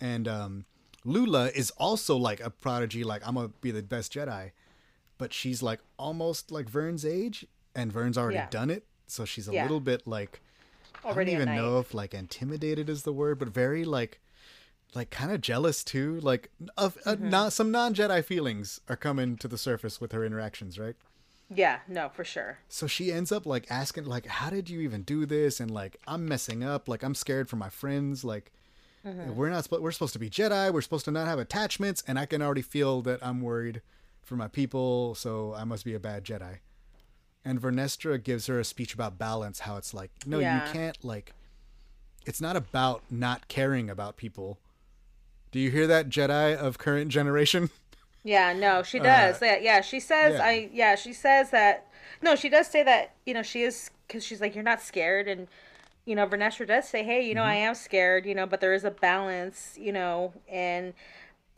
[0.00, 0.64] and um,
[1.04, 3.04] Lula is also like a prodigy.
[3.04, 4.52] Like I'm gonna be the best Jedi,
[5.18, 8.48] but she's like almost like Vern's age, and Vern's already Yeah.
[8.50, 9.62] done it, so she's a Yeah.
[9.62, 10.40] little bit like
[11.04, 14.20] already I don't even know if like intimidated is the word, but very like
[14.94, 16.18] like kind of jealous too.
[16.20, 17.30] Like of uh, Mm-hmm.
[17.30, 20.96] not some non Jedi feelings are coming to the surface with her interactions, right?
[21.52, 21.80] Yeah.
[21.88, 22.58] No, for sure.
[22.68, 25.96] So she ends up like asking like, "How did you even do this?" And like,
[26.06, 26.88] I'm messing up.
[26.88, 28.24] Like I'm scared for my friends.
[28.24, 28.52] Like
[29.06, 29.34] Mm-hmm.
[29.34, 30.72] we're not we're supposed to be Jedi.
[30.72, 33.80] We're supposed to not have attachments, and I can already feel that I'm worried
[34.22, 35.14] for my people.
[35.14, 36.58] So I must be a bad Jedi.
[37.44, 39.60] And Vernestra gives her a speech about balance.
[39.60, 40.66] How it's like, no, Yeah.
[40.66, 41.32] you can't like.
[42.26, 44.58] It's not about not caring about people.
[45.50, 47.70] Do you hear that, Jedi of current generation?
[48.22, 49.40] Yeah, no, she does.
[49.40, 50.44] yeah, yeah, she says Uh, yeah.
[50.44, 51.86] I yeah, she says that
[52.20, 55.26] no, she does say that, you know, she is cuz she's like you're not scared
[55.26, 55.48] and
[56.10, 57.68] you know, Vernestra does say, "Hey, you know, I Mm-hmm.
[57.68, 60.92] am scared, you know, but there is a balance, you know." And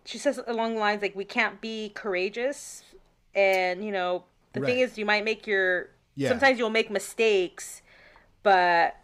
[0.04, 2.82] she says along the lines like we can't be courageous
[3.34, 6.28] and, you know, the thing is you might make your Yeah.
[6.28, 7.80] sometimes you'll make mistakes,
[8.42, 8.96] but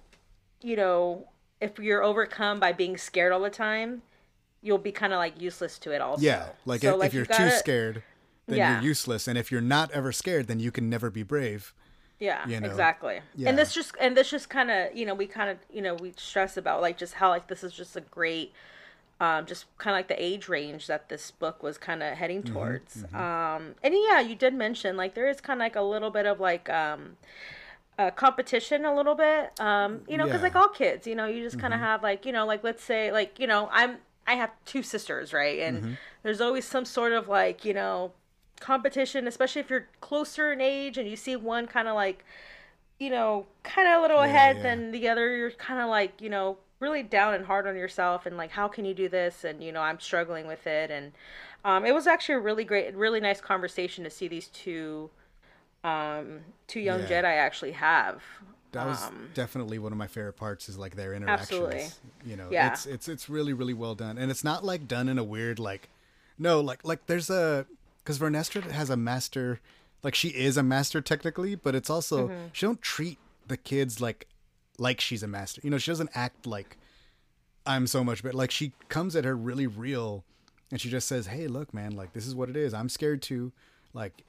[0.61, 1.29] you know,
[1.63, 4.03] if you're overcome by being scared all the time,
[4.61, 6.23] you'll be kind of like useless to it also.
[6.23, 8.03] Yeah, like So, if, like, if you you're gotta- too scared,
[8.49, 8.75] then Yeah.
[8.75, 11.73] you're useless, and if you're not ever scared, then you can never be brave.
[12.19, 12.67] Yeah, you know?
[12.67, 13.21] exactly.
[13.35, 13.49] Yeah.
[13.51, 15.95] And this just and this just kind of you know we kind of you know
[15.95, 18.53] we stress about like just how like this is just a great,
[19.21, 22.43] um, just kind of like the age range that this book was kind of heading
[22.45, 23.05] Mm-hmm, towards.
[23.15, 26.27] Um, and yeah, you did mention like there is kind of like a little bit
[26.27, 27.17] of like um,
[27.99, 29.53] uh, competition a little bit.
[29.61, 30.45] Um, you know, because Yeah.
[30.45, 30.45] Mm-hmm.
[30.45, 32.83] like all kids, you know, you just kind of have like you know like let's
[32.85, 35.95] say like you know I'm I have two sisters right, and Mm-hmm.
[36.23, 38.13] there's always some sort of like you know
[38.59, 42.25] competition, especially if you're closer in age and you see one kind of like,
[42.99, 44.63] you know, kind of a little ahead yeah.
[44.63, 45.37] than the other.
[45.37, 48.69] You're kind of like, you know, really down and hard on yourself and like, how
[48.69, 49.45] can you do this?
[49.45, 50.91] And, you know, I'm struggling with it.
[50.91, 51.13] And
[51.65, 55.11] um, it was actually a really great, really nice conversation to see these two,
[55.85, 57.23] um, two young Yeah.
[57.23, 58.23] Jedi actually have.
[58.73, 61.51] That was Um, definitely one of my favorite parts is like their interactions.
[61.51, 61.89] Absolutely.
[62.25, 62.71] You know, Yeah.
[62.71, 65.59] it's it's it's really really well done, and it's not like done in a weird
[65.59, 65.89] like,
[66.39, 67.65] no, like like there's a
[68.09, 69.61] because Vernestra has a master,
[70.03, 72.47] like she is a master technically, but it's also Mm-hmm.
[72.55, 74.27] she don't treat the kids like
[74.79, 75.61] like she's a master.
[75.63, 76.79] You know, she doesn't act like
[77.67, 78.35] I'm so much better.
[78.35, 80.25] Like she comes at her really real,
[80.71, 82.73] and she just says, "Hey, look, man, like this is what it is.
[82.73, 83.53] I'm scared too.
[83.93, 84.25] Like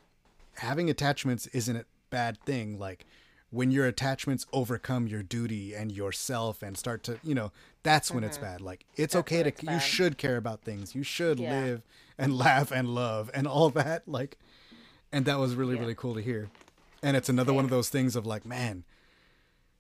[0.56, 2.78] having attachments isn't a bad thing.
[2.78, 3.06] Like
[3.52, 7.52] when your attachments overcome your duty and yourself and start to, you know,
[7.84, 8.46] that's when it's mm-hmm.
[8.46, 8.62] bad.
[8.62, 9.80] Like it's okay to it's you bad.
[9.80, 10.94] should care about things.
[10.94, 11.52] You should Yeah.
[11.62, 11.82] live
[12.18, 14.08] and laugh and love and all that.
[14.08, 14.38] Like,
[15.12, 15.82] and that was really Yeah.
[15.82, 16.50] really cool to hear.
[17.02, 18.84] And it's another one of those things of like, man,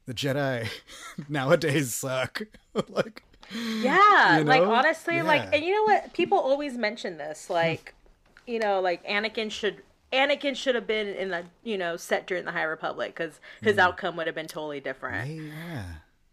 [0.05, 0.67] the Jedi
[1.29, 2.41] nowadays suck.
[2.89, 4.73] like, Yeah, You like know?
[4.73, 6.13] honestly, like, and you know what?
[6.13, 7.93] People always mention this, like,
[8.47, 12.45] you know, like Anakin should Anakin should have been in the you know set during
[12.45, 13.79] the High Republic because his Mm.
[13.79, 15.29] outcome would have been totally different.
[15.29, 15.83] yeah,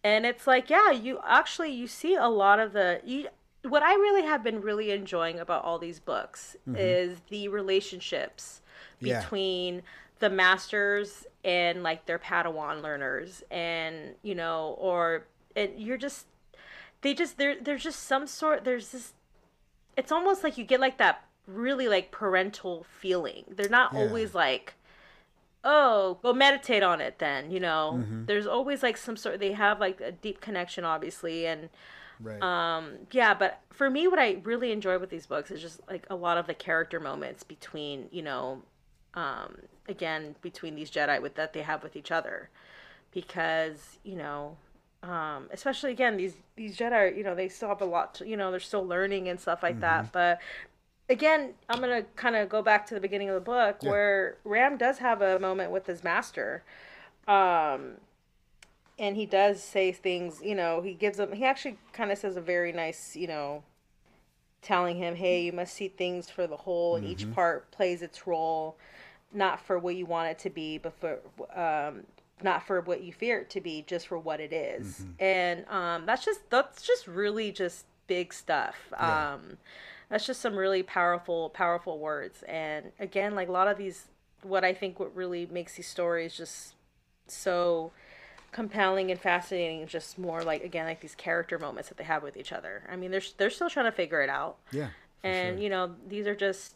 [0.05, 3.29] And it's like, yeah, you actually you see a lot of the you.
[3.62, 8.61] What I really have been really enjoying about all these books is the relationships
[8.97, 9.07] Mm-hmm.
[9.09, 9.20] Yeah.
[9.20, 9.83] between
[10.20, 16.27] the masters and like their Padawan learners, and you know, or and you're just
[17.03, 19.12] they just there there's just some sort there's this
[19.97, 23.95] it's almost like you get like that really like parental feeling they're not Yeah.
[23.95, 24.75] always like
[25.65, 28.25] oh go meditate on it then you know Mm-hmm.
[28.27, 31.69] there's always like some sort they have like a deep connection obviously and
[32.21, 35.81] right, um yeah but for me what i really enjoy with these books is just
[35.89, 38.63] like a lot of the character moments between you know
[39.15, 39.57] um
[39.89, 42.51] again between these jedi with that they have with each other
[43.13, 44.57] because you know
[45.03, 48.29] um especially again these these jedi are, you know they still have a lot to
[48.29, 49.81] you know they're still learning and stuff like Mm-hmm.
[49.81, 50.41] that but
[51.09, 53.91] again i'm gonna kind of go back to the beginning of the book Yeah.
[53.91, 56.63] where ram does have a moment with his master
[57.29, 57.99] um
[58.99, 62.37] and he does say things you know he gives him he actually kind of says
[62.37, 63.63] a very nice you know
[64.63, 67.13] telling him hey you must see things for the whole and Mm-hmm.
[67.13, 68.77] each part plays its role
[69.33, 71.19] not for what you want it to be but for
[71.55, 72.03] um
[72.43, 75.01] not for what you fear it to be just for what it is.
[75.01, 75.11] Mm-hmm.
[75.21, 79.33] and um that's just that's just really just big stuff Yeah.
[79.35, 79.57] um
[80.09, 82.43] that's just some really powerful powerful words.
[82.45, 84.07] And again like a lot of these
[84.43, 86.75] what i think what really makes these stories just
[87.27, 87.91] so
[88.57, 92.23] compelling and fascinating is just more like again like these character moments that they have
[92.23, 92.83] with each other.
[92.91, 94.57] I mean they're they're still trying to figure it out.
[94.73, 94.89] Yeah,
[95.23, 95.63] and sure.
[95.63, 96.75] you know these are just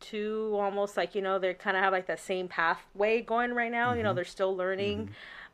[0.00, 3.70] two almost like you know they kind of have like that same pathway going right
[3.70, 3.90] now.
[3.90, 3.98] Mm-hmm.
[3.98, 5.10] you know they're still learning.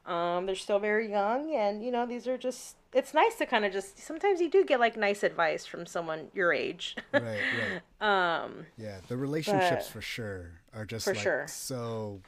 [0.07, 1.55] Um they're still very young.
[1.55, 4.65] And you know these are just it's nice to kind of just sometimes you do
[4.65, 7.81] get like nice advice from someone your age right, right.
[8.01, 11.47] um Yeah, the relationships for sure are just For like sure.
[11.47, 12.21] so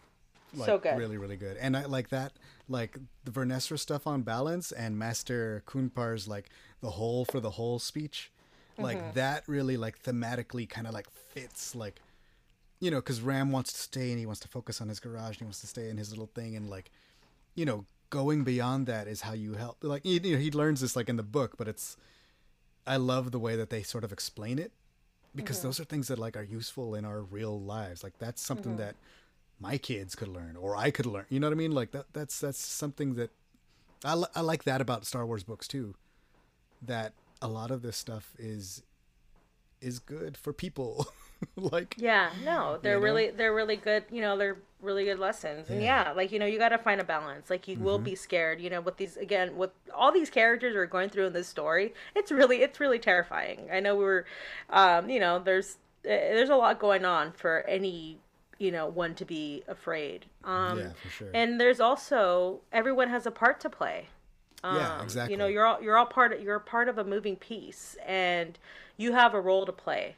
[0.52, 0.96] like So good.
[0.96, 1.56] really really good.
[1.56, 2.32] And I like that
[2.68, 6.50] like the Vernestra stuff on balance and Master Kunpar's like
[6.80, 8.30] the whole for the whole speech.
[8.78, 9.14] Like Mm-hmm.
[9.14, 12.00] that really like thematically kind of like fits like
[12.80, 15.28] you know cuz Ram wants to stay and he wants to focus on his garage
[15.36, 16.90] and he wants to stay in his little thing and like
[17.54, 20.96] you know going beyond that is how you help like you know he learns this
[20.96, 21.96] like in the book but it's
[22.86, 24.72] I love the way that they sort of explain it
[25.34, 25.68] because Mm-hmm.
[25.68, 28.02] those are things that like are useful in our real lives.
[28.02, 28.80] Like that's something Mm-hmm.
[28.82, 28.96] that
[29.60, 31.26] my kids could learn or I could learn.
[31.28, 31.72] You know what I mean?
[31.72, 33.30] Like that that's that's something that
[34.04, 35.94] I li- I like that about Star Wars books too.
[36.82, 38.82] That a lot of this stuff is
[39.80, 41.06] is good for people.
[41.56, 43.04] like yeah no they're know?
[43.04, 46.04] really they're really good you know they're really good lessons and Yeah.
[46.06, 48.60] yeah like you know you got to find a balance like you will be scared
[48.60, 51.92] you know with these again with all these characters are going through in this story
[52.14, 54.24] it's really it's really terrifying i know we were
[54.70, 55.76] um you know there's
[56.06, 58.18] eh, there's a lot going on for any
[58.58, 61.30] you know one to be afraid um yeah, for sure.
[61.34, 64.08] and there's also everyone has a part to play
[64.62, 65.32] Um, Yeah, exactly.
[65.32, 68.58] You know, you're all you're all part of you're part of a moving piece, and
[68.96, 70.16] you have a role to play.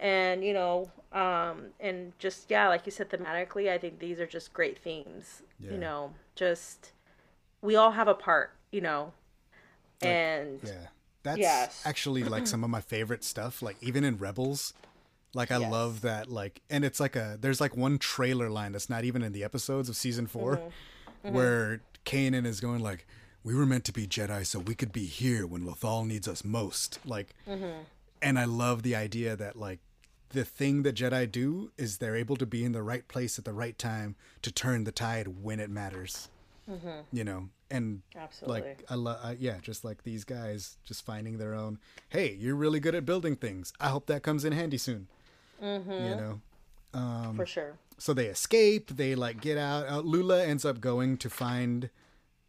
[0.00, 4.26] And you know, um, and just yeah, like you said, thematically, I think these are
[4.26, 5.42] just great themes.
[5.58, 5.72] Yeah.
[5.72, 6.92] You know, just
[7.62, 8.52] we all have a part.
[8.70, 9.12] You know,
[10.02, 10.86] and Yeah.
[11.22, 11.82] That's Yes.
[11.84, 13.60] actually like some of my favorite stuff.
[13.62, 14.72] Like even in Rebels,
[15.34, 15.70] like I Yes.
[15.70, 16.28] love that.
[16.30, 19.42] Like, and it's like a there's like one trailer line that's not even in the
[19.44, 20.56] episodes of season 4
[21.24, 21.34] Mm-hmm.
[21.34, 23.06] where Kanan is going like,
[23.42, 26.44] "We were meant to be Jedi, so we could be here when Lothal needs us
[26.44, 27.82] most." Like, Mm-hmm.
[28.22, 29.80] and I love the idea that like
[30.30, 33.44] the thing that Jedi do is they're able to be in the right place at
[33.44, 36.28] the right time to turn the tide when it matters.
[37.12, 38.18] You know, and Mm-hmm.
[38.18, 38.60] Absolutely.
[38.60, 41.78] like I love, yeah, just like these guys just finding their own.
[42.10, 43.72] Hey, you're really good at building things.
[43.80, 45.06] I hope that comes in handy soon.
[45.62, 45.90] Mm-hmm.
[45.90, 46.40] You know,
[46.92, 47.72] um, for sure.
[47.96, 48.96] so they escape.
[48.96, 49.88] They like get out.
[49.88, 51.88] Uh, Lula ends up going to find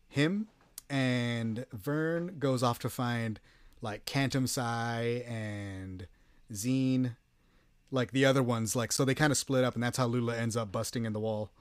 [0.09, 0.47] him,
[0.89, 3.39] and Vern goes off to find
[3.81, 6.07] like Kantam Sy and
[6.53, 7.15] Zeen,
[7.91, 8.75] like the other ones.
[8.75, 11.13] Like so, they kind of split up, and that's how Lula ends up busting in
[11.13, 11.51] the wall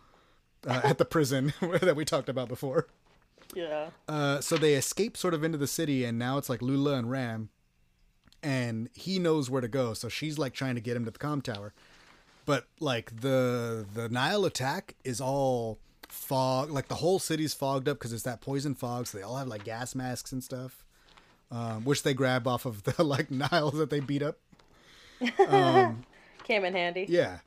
[0.66, 2.86] uh, at the prison that we talked about before.
[3.54, 3.90] Yeah.
[4.08, 7.10] Uh, so they escape sort of into the city, and now it's like Lula and
[7.10, 7.48] Ram,
[8.42, 9.94] and he knows where to go.
[9.94, 11.72] So she's like trying to get him to the com tower,
[12.44, 16.70] but like the the Nihil attack is all fog.
[16.70, 19.06] Like the whole city's fogged up because it's that poison fog.
[19.06, 20.84] So they all have like gas masks and stuff,
[21.50, 24.38] um, which they grab off of the like Nihils that they beat up.
[26.48, 27.04] Came in handy.
[27.08, 27.38] Yeah.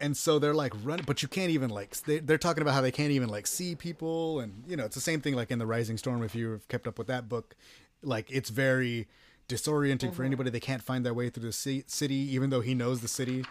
[0.00, 2.80] And so they're like running, but you can't even like they, they're talking about how
[2.80, 5.58] they can't even like see people, and you know it's the same thing like in
[5.58, 6.22] the Rising Storm.
[6.22, 7.54] If you've kept up with that book,
[8.02, 9.08] like it's very
[9.48, 10.24] disorienting for mm-hmm.
[10.24, 10.50] anybody.
[10.50, 13.44] They can't find their way through the city, even though he knows the city.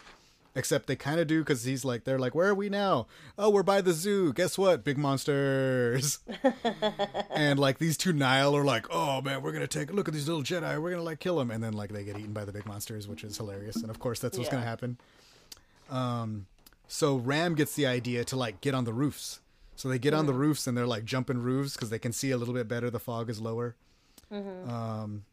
[0.56, 3.08] Except they kind of do because he's like they're like, where are we now?
[3.39, 4.32] Oh, we're by the zoo.
[4.34, 4.84] Guess what?
[4.84, 6.20] Big monsters.
[7.32, 10.14] and like these two Nihil are like, oh man, we're gonna take a look at
[10.14, 10.80] these little Jedi.
[10.80, 13.08] We're gonna like kill them, and then like they get eaten by the big monsters,
[13.08, 13.78] which is hilarious.
[13.78, 14.58] And of course, that's what's Yeah.
[14.58, 14.97] gonna happen.
[15.89, 16.45] Um,
[16.88, 19.39] So Ram gets the idea to like get on the roofs.
[19.76, 22.30] So they get on the roofs and they're like jumping roofs because they can see
[22.30, 22.91] a little bit better.
[22.91, 23.76] The fog is lower.
[24.32, 25.24] Um,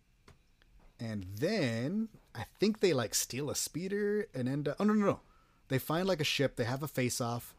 [0.98, 4.76] and then I think they like steal a speeder and end up.
[4.78, 5.20] Oh no no no!
[5.68, 6.56] They find like a ship.
[6.56, 7.54] They have a face off,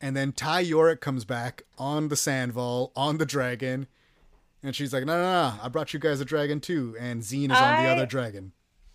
[0.00, 3.86] and then Ty Yorrick comes back on the Sandval on the dragon,
[4.62, 5.54] and she's like, "No no no!
[5.62, 8.52] I brought you guys a dragon too." And Zeen is on the other dragon.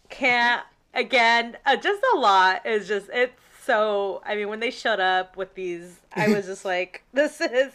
[0.09, 0.63] can't
[0.93, 5.35] again uh, just a lot is just it's so i mean when they showed up
[5.35, 7.73] with these i was just like this is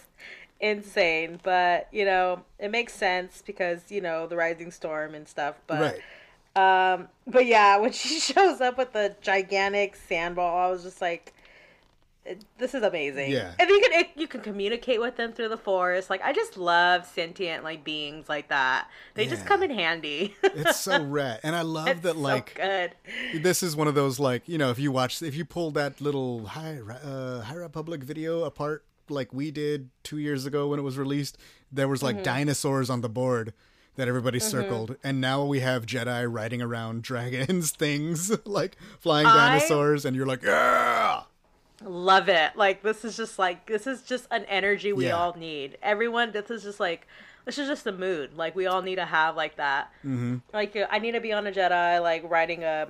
[0.61, 5.57] insane but you know it makes sense because you know the rising storm and stuff
[5.67, 6.01] but right.
[6.57, 11.33] Um but yeah when she shows up with the gigantic sandball i was just like
[12.59, 13.31] this is amazing.
[13.33, 13.55] Yeah.
[13.59, 16.11] and you can you can communicate with them through the forest.
[16.11, 18.89] Like i just love sentient like beings like that.
[19.15, 20.37] They just come in handy.
[20.43, 22.93] It's so rad, and I love It's that so like good.
[23.43, 26.01] this is one of those like you know if you watch if you pull that
[26.01, 30.83] little high uh, high republic video apart like we did two years ago when it
[30.83, 31.39] was released
[31.73, 32.17] there was Mm-hmm.
[32.19, 33.55] like dinosaurs on the board
[34.01, 39.59] that everybody circled and now we have jedi riding around dragons things like flying I-
[39.59, 41.23] dinosaurs and you're like yeah
[41.83, 42.57] Love it.
[42.57, 45.13] Like this is just like this is just an energy we Yeah.
[45.17, 45.79] all need.
[45.83, 47.07] Everyone, this is just like
[47.47, 48.37] this is just the mood.
[48.37, 49.91] Like we all need to have like that.
[50.05, 50.37] Mm-hmm.
[50.53, 52.89] Like uh, I need to be on a Jedi, like riding a,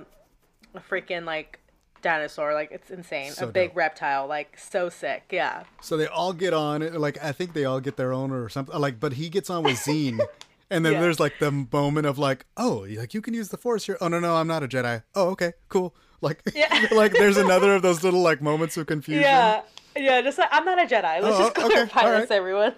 [0.75, 1.59] a freaking like
[2.01, 2.53] dinosaur.
[2.53, 3.31] Like it's insane.
[3.31, 3.77] So a big dope.
[3.77, 4.27] reptile.
[4.27, 5.23] Like so sick.
[5.31, 5.63] Yeah.
[5.79, 8.77] so they all get on like i think they all get their own or something
[8.77, 10.19] like but he gets on with zeen
[10.71, 11.01] and then Yeah.
[11.01, 14.07] there's like the moment of like oh like you can use the force here oh
[14.07, 16.87] no no i'm not a jedi oh okay cool like Yeah.
[16.91, 19.61] like there's another of those little like moments of confusion Yeah.
[19.95, 20.21] Yeah.
[20.21, 21.21] Just like I'm not a Jedi.
[21.21, 22.35] Let's Oh, just okay, clarify all this, right.
[22.37, 22.73] everyone.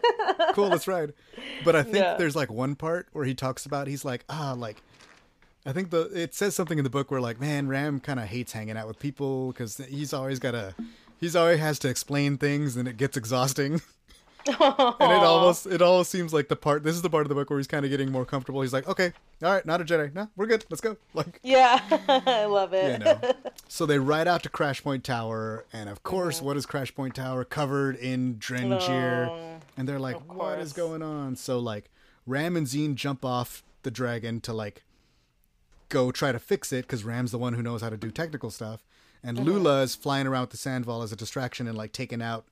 [0.53, 1.13] cool let's ride
[1.63, 2.15] but i think Yeah.
[2.17, 4.81] there's like one part where he talks about he's like ah like
[5.65, 8.25] i think the it says something in the book where like man ram kind of
[8.27, 10.73] hates hanging out with people because he's always got to
[11.19, 13.79] he's always has to explain things and it gets exhausting
[14.47, 17.35] and it almost it almost seems like the part this is the part of the
[17.35, 18.61] book where he's kind of getting more comfortable.
[18.61, 19.13] He's like okay
[19.43, 20.13] all right not a jedi.
[20.13, 20.65] No we're good.
[20.69, 20.97] Let's go.
[21.13, 21.79] Like yeah.
[22.07, 22.99] I love it.
[22.99, 23.19] you know.
[23.67, 26.45] So they ride out to Crashpoint Tower and of course Mm-hmm.
[26.45, 27.43] what is Crashpoint Tower?
[27.45, 29.27] Covered in drengir.
[29.29, 31.35] Oh, and they're like what is going on?
[31.35, 31.89] So like
[32.27, 34.83] ram and zeen jump off the dragon to like
[35.89, 38.49] go try to fix it because ram's the one who knows how to do technical
[38.51, 38.83] stuff.
[39.23, 39.45] And Mm-hmm.
[39.47, 42.45] lula is flying around with the sandval as a distraction and like taking out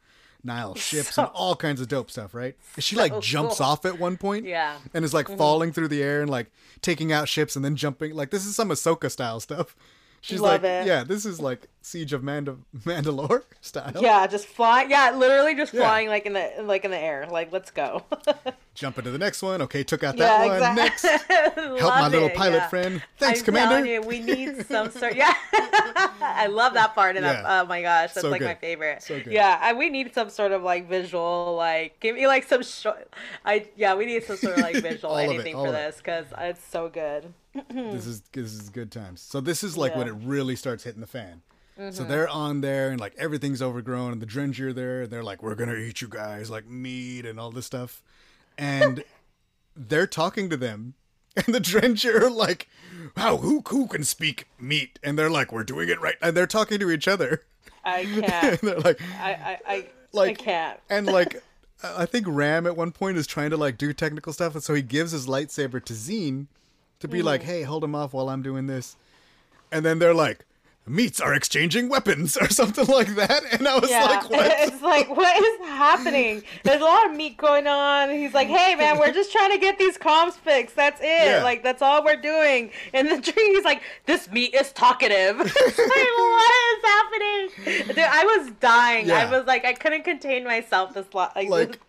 [0.44, 2.56] Nihil ships So- and all kinds of dope stuff, right?
[2.80, 3.68] She like jumps cool.
[3.68, 4.76] off at one point, Yeah.
[4.76, 4.88] Mm-hmm.
[4.98, 8.14] and is like falling through the air and like taking out ships and then jumping.
[8.16, 9.76] Like this is some Ahsoka style stuff.
[10.24, 10.88] She's Love like, it.
[10.88, 13.94] yeah, this is like Siege of Mand- Mandalore style.
[14.00, 14.90] Yeah, just flying.
[14.92, 15.82] Yeah, literally just Yeah.
[15.82, 17.28] flying like in the like in the air.
[17.30, 18.04] Like, let's go.
[18.74, 19.62] Jump into the next one.
[19.64, 20.56] Okay, took out that yeah, one.
[20.78, 21.10] exactly.
[21.12, 23.04] Next, help my little pilot friend.
[23.18, 23.86] Thanks, I'm Commander.
[23.86, 25.14] you, we need some sort.
[25.16, 27.18] Yeah, I love that part.
[27.18, 27.62] And that, Yeah.
[27.62, 28.46] oh my gosh, that's So like good.
[28.48, 29.04] my favorite.
[29.04, 29.34] So good.
[29.34, 32.64] Yeah, I, we need some sort of like visual, like give me like some.
[32.64, 32.86] Sh-
[33.46, 36.26] I yeah, we need some sort of like visual it, anything all for this because
[36.38, 37.34] it's so good.
[37.70, 39.20] this is this is good times.
[39.22, 40.14] So this is like when Yeah.
[40.14, 41.42] It really starts hitting the fan.
[41.92, 45.02] So they're on there and like everything's overgrown and the Drengir there.
[45.04, 48.04] And they're like, we're gonna eat you guys like meat and all this stuff,
[48.58, 49.04] and
[49.76, 50.94] they're talking to them,
[51.36, 52.68] and the Drengir are like,
[53.18, 55.00] how who who can speak meat?
[55.02, 57.44] And they're like, we're doing it right, and they're talking to each other.
[57.84, 58.62] I and can't.
[58.62, 60.80] they're like, I I I, Like- I can't.
[60.90, 61.42] and like
[61.84, 64.76] I think Ram at one point is trying to like do technical stuff, and so
[64.76, 66.46] he gives his lightsaber to Zine
[67.00, 67.24] to be Mm.
[67.24, 68.98] like, "Hey, hold him off while I'm doing this,"
[69.72, 70.46] and then they're like.
[70.88, 74.82] Meats are exchanging weapons or something like that, and I was Yeah, like, "What?" it's
[74.82, 76.44] like what is happening?
[76.64, 78.10] There's a lot of meat going on.
[78.10, 80.76] He's like, "Hey man, we're just trying to get these comms fixed.
[80.76, 81.06] That's it.
[81.06, 81.44] Yeah.
[81.44, 85.56] Like that's all we're doing." And the tree, he's like, "This meat is talkative." like,
[85.56, 87.86] what is happening?
[87.88, 89.08] Dude, I was dying.
[89.08, 89.20] Yeah.
[89.20, 90.94] I was like, I couldn't contain myself.
[90.96, 91.80] This lot, like, like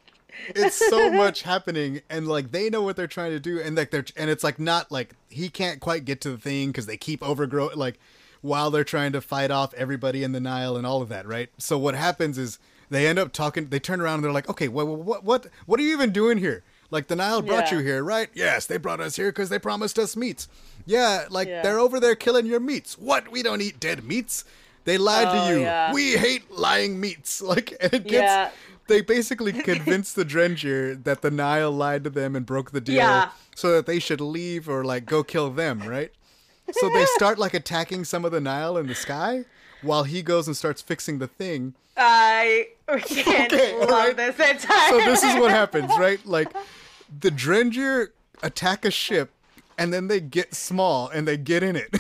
[0.49, 3.91] it's so much happening and like they know what they're trying to do and like
[3.91, 6.97] they're and it's like not like he can't quite get to the thing because they
[6.97, 7.99] keep overgrow like
[8.43, 11.49] while they're trying to fight off everybody in the nihil and all of that right?
[11.59, 12.59] So what happens is
[12.91, 15.81] they end up talking they turn around and they're like okay what what what what
[15.81, 16.63] are you even doing here?
[16.91, 17.79] Like the nihil brought Yeah.
[17.79, 18.29] you here right?
[18.35, 20.49] Yes they brought us here because they promised us meats.
[20.85, 21.63] Yeah like Yeah.
[21.63, 22.99] they're over there killing your meats.
[22.99, 23.31] What?
[23.33, 24.45] We don't eat dead meats?
[24.85, 25.61] They lied Oh, to you.
[25.63, 25.93] yeah.
[25.93, 27.41] we hate lying meats.
[27.53, 28.53] Like and it gets
[28.89, 33.31] they basically convinced the Drengir that the Nihil lied to them and broke the deal
[33.55, 36.11] so that they should leave or like go kill them, right?
[36.73, 39.45] So they start like attacking some of the Nihil in the sky
[39.83, 41.75] while he goes and starts fixing the thing.
[41.97, 42.69] I
[43.07, 44.17] can't Okay, love alright.
[44.17, 44.89] this entire.
[44.91, 46.25] So this is what happens, right?
[46.27, 46.53] Like
[47.21, 48.09] the Drengir
[48.43, 49.31] attack a ship
[49.79, 51.95] and then they get small and they get in it.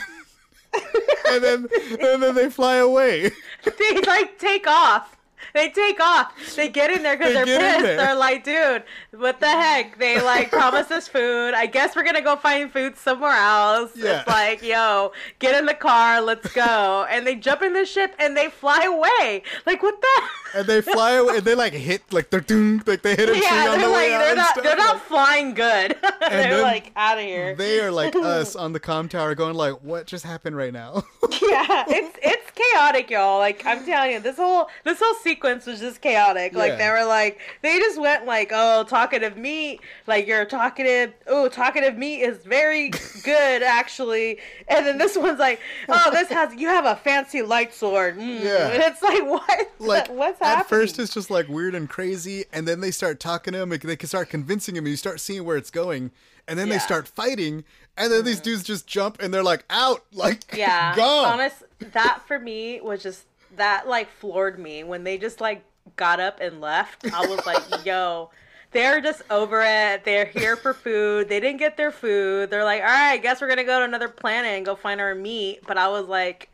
[1.29, 1.69] and then
[2.01, 3.31] and then they fly away.
[3.65, 5.17] they like take off.
[5.55, 6.33] They take off.
[6.57, 7.85] They get in there because They they're pissed.
[7.85, 9.99] They're like, dude, what the heck?
[9.99, 11.55] They like promise us food.
[11.55, 13.93] I guess we're gonna go find food somewhere else.
[13.97, 14.21] Yeah.
[14.21, 17.07] It's like, yo, get in the car, let's go.
[17.11, 19.43] And they jump in the ship and they fly away.
[19.67, 20.23] Like what the?
[20.55, 23.33] And they fly away and they like hit like they're doom like they hit a
[23.33, 25.97] tree yeah, on they're the like, way out they're not, they're not flying good.
[26.21, 27.55] they're like out of here.
[27.55, 31.05] they are like us on the com tower going like what just happened right now
[31.43, 33.39] yeah, it's it's chaotic, y'all.
[33.39, 36.53] Like I'm telling you, this whole this whole sequence was just chaotic.
[36.53, 36.59] Yeah.
[36.59, 41.13] Like they were like they just went like, oh, talkative meat, like you're talkative.
[41.27, 42.91] Oh, talkative meat is very
[43.25, 44.39] good actually.
[44.69, 48.19] And then this one's like, oh, this has you have a fancy light sword.
[48.19, 48.43] Mm.
[48.43, 48.69] Yeah.
[48.69, 49.71] and it's like what?
[49.79, 53.53] like what's at first it's just like weird and crazy and then they start talking
[53.53, 56.11] to him and they can start convincing him and you start seeing where it's going
[56.49, 57.65] and then they start fighting
[57.97, 58.45] and then these mm-hmm.
[58.45, 60.95] dudes just jump and they're like out like yeah.
[60.97, 61.35] gone.
[61.35, 61.63] Honest
[61.93, 63.25] that for me was just
[63.57, 64.85] that like floored me.
[64.85, 65.65] When they just like
[65.97, 68.31] got up and left i was like yo
[68.71, 70.03] they're just over it.
[70.03, 71.29] They're here for food.
[71.29, 72.49] They didn't get their food.
[72.49, 75.15] They're like all right guess we're gonna go to another planet and go find our
[75.15, 75.61] meat.
[75.67, 76.51] But i was like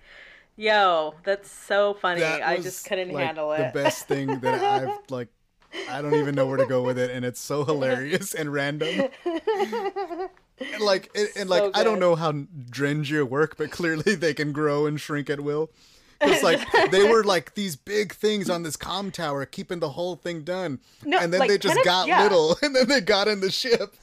[0.59, 2.21] yo that's so funny.
[2.21, 3.73] That i just couldn't like, handle it.
[3.73, 5.29] the best thing that i've like
[5.89, 9.09] i don't even know where to go with it and it's so hilarious and random.
[10.61, 14.35] And like and, and like So i don't know how drengir work but clearly they
[14.35, 15.71] can grow and shrink at will.
[16.21, 20.17] It's like they were like these big things on this com tower, keeping the whole
[20.17, 22.23] thing done, No, and then like, they just kind of- got yeah.
[22.25, 23.95] little, and then they got in the ship.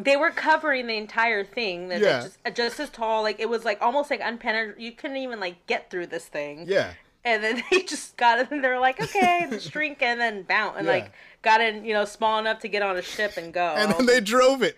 [0.00, 2.20] They were covering the entire thing that Yeah.
[2.22, 5.38] just, uh, just as tall like it was like almost like unpenetrable you couldn't even
[5.40, 9.00] like get through this thing Yeah, and then they just got it and they're like
[9.00, 10.92] okay and shrink and then bounce and Yeah.
[10.94, 11.12] like
[11.42, 14.06] got in you know small enough to get on a ship and go and then
[14.06, 14.76] they drove it.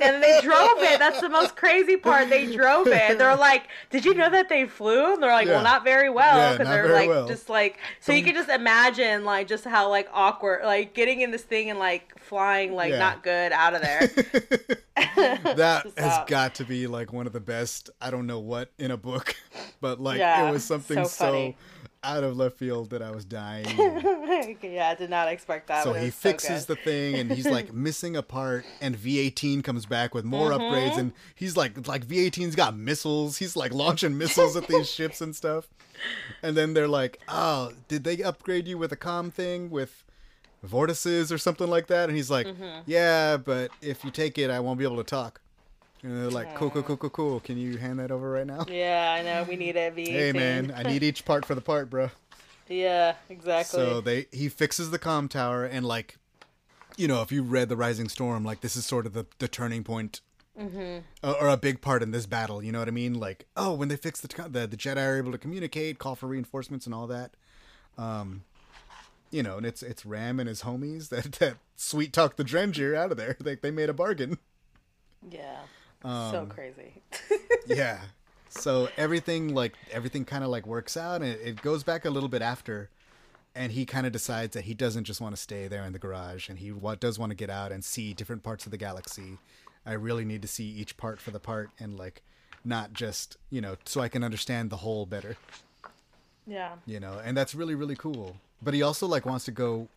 [0.00, 4.04] and they drove it that's the most crazy part they drove it they're like did
[4.04, 5.54] you know that they flew and they're like Yeah.
[5.54, 7.28] well not very well because not they're like well.
[7.28, 11.30] just like so you can just imagine like just how like awkward like getting in
[11.30, 12.98] this thing and like flying like Yeah.
[12.98, 14.00] not good out of there
[14.96, 17.90] that has got to be like one of the best.
[18.00, 19.34] I don't know what in a book,
[19.80, 21.54] but like Yeah, it was something so so.
[22.02, 23.66] Out of left field that I was dying.
[24.62, 25.84] yeah, I did not expect that.
[25.84, 29.62] so he was so fixes the thing and he's like missing a part and V18
[29.62, 30.62] comes back with more Mm-hmm.
[30.62, 33.36] upgrades and he's like like V18's got missiles.
[33.38, 35.68] He's like launching missiles at these ships and stuff.
[36.42, 40.02] And then they're like, "Oh, did they upgrade you with a com thing with
[40.62, 42.80] vortices or something like that?" And he's like, Mm-hmm.
[42.86, 45.40] "Yeah, but if you take it, I won't be able to talk."
[46.02, 47.40] And they're like, cool, cool, cool, cool, cool.
[47.40, 48.64] Can you hand that over right now?
[48.68, 49.44] Yeah, I know.
[49.48, 49.94] We need it.
[49.96, 52.10] Hey man, I need each part for the part, bro.
[52.68, 53.78] yeah, exactly.
[53.80, 56.16] So they he fixes the com tower and like,
[56.96, 59.48] you know, if you read the Rising Storm, like this is sort of the the
[59.48, 60.20] turning point.
[60.58, 60.98] Mm-hmm.
[61.22, 63.14] Or a big part in this battle, you know what I mean?
[63.14, 66.26] Like, oh, when they fix the, the the Jedi are able to communicate, call for
[66.26, 67.30] reinforcements, and all that.
[67.96, 68.42] Um,
[69.30, 72.94] you know, and it's it's Ram and his homies that that sweet talk the Drengir
[72.94, 73.36] out of there.
[73.40, 74.38] Like they made a bargain.
[75.30, 75.60] Yeah.
[76.02, 77.02] So crazy.
[77.66, 78.00] yeah.
[78.48, 82.10] So everything like everything kind of like works out, and it, it goes back a
[82.10, 82.90] little bit after,
[83.54, 85.98] and he kind of decides that he doesn't just want to stay there in the
[85.98, 88.76] garage, and he wa- does want to get out and see different parts of the
[88.78, 89.38] galaxy.
[89.86, 92.22] I really need to see each part for the part, and like
[92.64, 95.36] not just you know so I can understand the whole better.
[96.46, 96.72] yeah.
[96.86, 98.36] You know, and that's really really cool.
[98.62, 99.88] But he also like wants to go,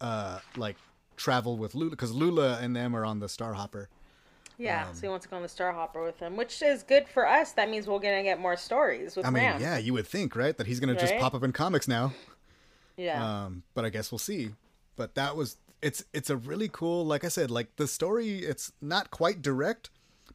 [0.00, 0.76] uh, like
[1.16, 3.86] travel with Lula because Lula and them are on the Starhopper.
[4.60, 6.82] Yeah, Um, so he wants to go on the Star Hopper with him, which is
[6.82, 7.52] good for us.
[7.52, 9.60] That means we're gonna get more stories with I mean, Ram.
[9.60, 12.12] yeah, you would think, right, that he's gonna just pop up in comics now.
[12.96, 13.44] Yeah.
[13.44, 14.50] um but i guess we'll see
[14.94, 18.72] but that was it's it's a really cool like i said like the story it's
[18.82, 19.88] not quite direct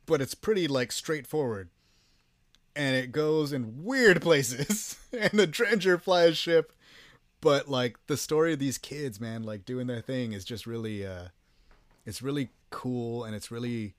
[0.07, 1.69] but it's pretty like straightforward
[2.75, 6.73] and it goes in weird places and the Drengir flies ship
[7.39, 11.05] but like the story of these kids man like doing their thing is just really
[11.05, 11.25] uh
[12.03, 13.93] it's really cool and it's really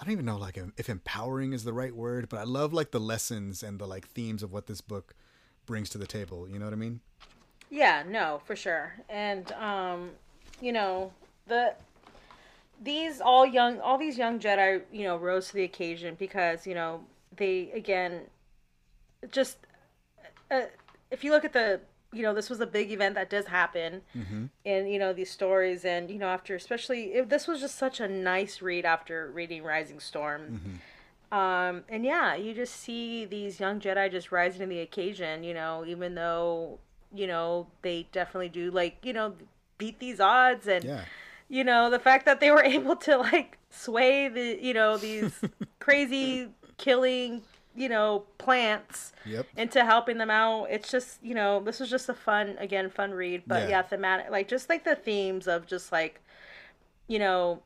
[0.00, 2.90] i don't even know like if empowering is the right word but i love like
[2.90, 5.14] the lessons and the like themes of what this book
[5.66, 7.00] brings to the table you know what i mean
[7.70, 8.94] Yeah, no, for sure.
[9.10, 10.10] And um,
[10.60, 11.12] you know,
[11.46, 11.74] the
[12.82, 16.74] these all young all these young Jedi, you know, rose to the occasion because, you
[16.74, 17.04] know,
[17.36, 18.22] they again
[19.30, 19.58] just
[20.50, 20.62] uh,
[21.10, 21.80] if you look at the
[22.12, 24.02] you know this was a big event that does happen.
[24.64, 28.00] In you know these stories and you know after especially if this was just such
[28.00, 30.80] a nice read after reading rising storm.
[31.30, 35.52] Um and yeah you just see these young jedi just rising to the occasion you
[35.52, 36.78] know even though
[37.14, 39.34] you know they definitely do like you know
[39.76, 41.04] beat these odds and yeah.
[41.48, 45.32] you know the fact that they were able to like sway the you know these
[45.80, 47.42] crazy killing
[47.78, 49.46] you know plants Yep.
[49.56, 50.64] into helping them out.
[50.70, 53.42] It's just you know this was just a fun again fun read.
[53.46, 53.68] But Yeah.
[53.68, 56.20] yeah, thematic like just like the themes of just like
[57.06, 57.62] you know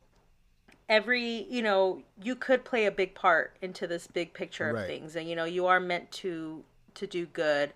[0.89, 5.15] every you know you could play a big part into this big picture of things.
[5.15, 6.63] And you know you are meant to
[6.95, 7.73] to do good.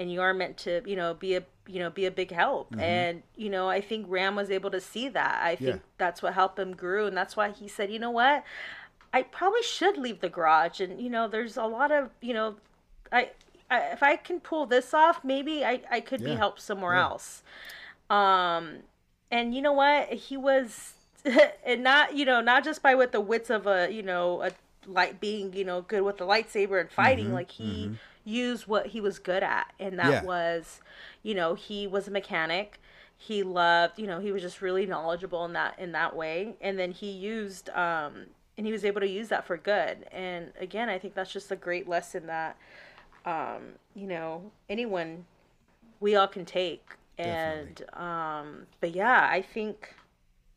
[0.00, 2.70] And you are meant to you know be a you know be a big help.
[2.70, 2.80] Mm-hmm.
[2.80, 5.40] And you know i think ram was able to see that.
[5.42, 5.82] I think Yeah.
[5.98, 7.06] that's what helped him grew.
[7.06, 8.44] And that's why he said you know what
[9.12, 12.56] i probably should leave the garage and you know there's a lot of you know
[13.12, 13.30] i,
[13.70, 16.96] I if i can pull this off maybe i i could be helped somewhere Yeah.
[16.96, 17.42] else.
[18.10, 18.78] Um
[19.30, 20.08] and you know what?
[20.12, 20.94] He was
[21.64, 24.52] and not you know not just by with the wits of a you know a
[24.86, 27.90] light being you know good with the lightsaber and fighting Mm-hmm, like he
[28.24, 30.22] used what he was good at and that Yeah.
[30.22, 30.80] was
[31.22, 32.80] you know he was a mechanic.
[33.16, 36.56] He loved you know he was just really knowledgeable in that in that way.
[36.60, 38.26] And then he used um
[38.58, 41.50] and he was able to use that for good and again i think that's just
[41.50, 42.58] a great lesson that
[43.24, 43.62] um
[43.94, 45.24] you know anyone
[46.00, 46.84] we all can take
[47.16, 48.04] and Definitely.
[48.04, 49.94] um but yeah i think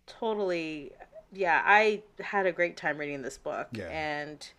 [0.08, 0.92] totally
[1.32, 3.88] yeah i had a great time reading this book Yeah.
[3.90, 4.50] and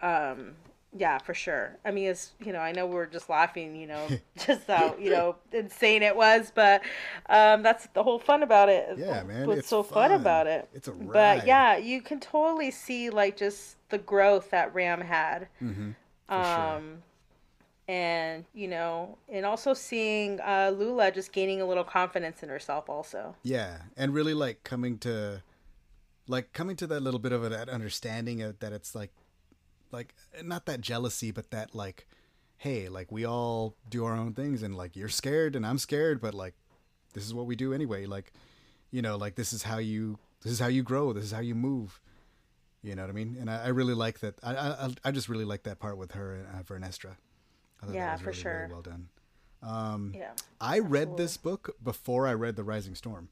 [0.00, 0.52] um
[0.96, 4.08] yeah for sure i mean it's you know i know we're just laughing you know
[4.46, 6.82] just how you know insane it was but
[7.28, 10.10] um that's the whole fun about it Yeah, man, what's it's so fun.
[10.10, 10.20] fun.
[10.20, 14.74] about it It's a but yeah you can totally see like just the growth that
[14.74, 15.90] ram had Mm-hmm.
[16.34, 17.02] Um
[17.88, 22.88] and you know and also seeing uh lula just gaining a little confidence in herself
[22.88, 25.42] also Yeah, and really like coming to,
[26.28, 29.10] like coming to that little bit of a, that understanding of that it's like,
[29.92, 32.06] like not that jealousy, but that like,
[32.58, 36.20] hey, like we all do our own things, and like you're scared and I'm scared,
[36.20, 36.54] but like
[37.14, 38.06] this is what we do anyway.
[38.06, 38.32] Like,
[38.90, 41.12] you know, like this is how you this is how you grow.
[41.12, 42.00] This is how you move.
[42.82, 43.36] You know what I mean?
[43.38, 44.36] And I, I really like that.
[44.42, 47.16] I, I I just really like that part with her and uh, Vernestra.
[47.90, 48.60] Yeah, for really, sure.
[48.60, 49.08] Really well done.
[49.62, 53.28] Um, yeah I read this book before I read The Rising Storm.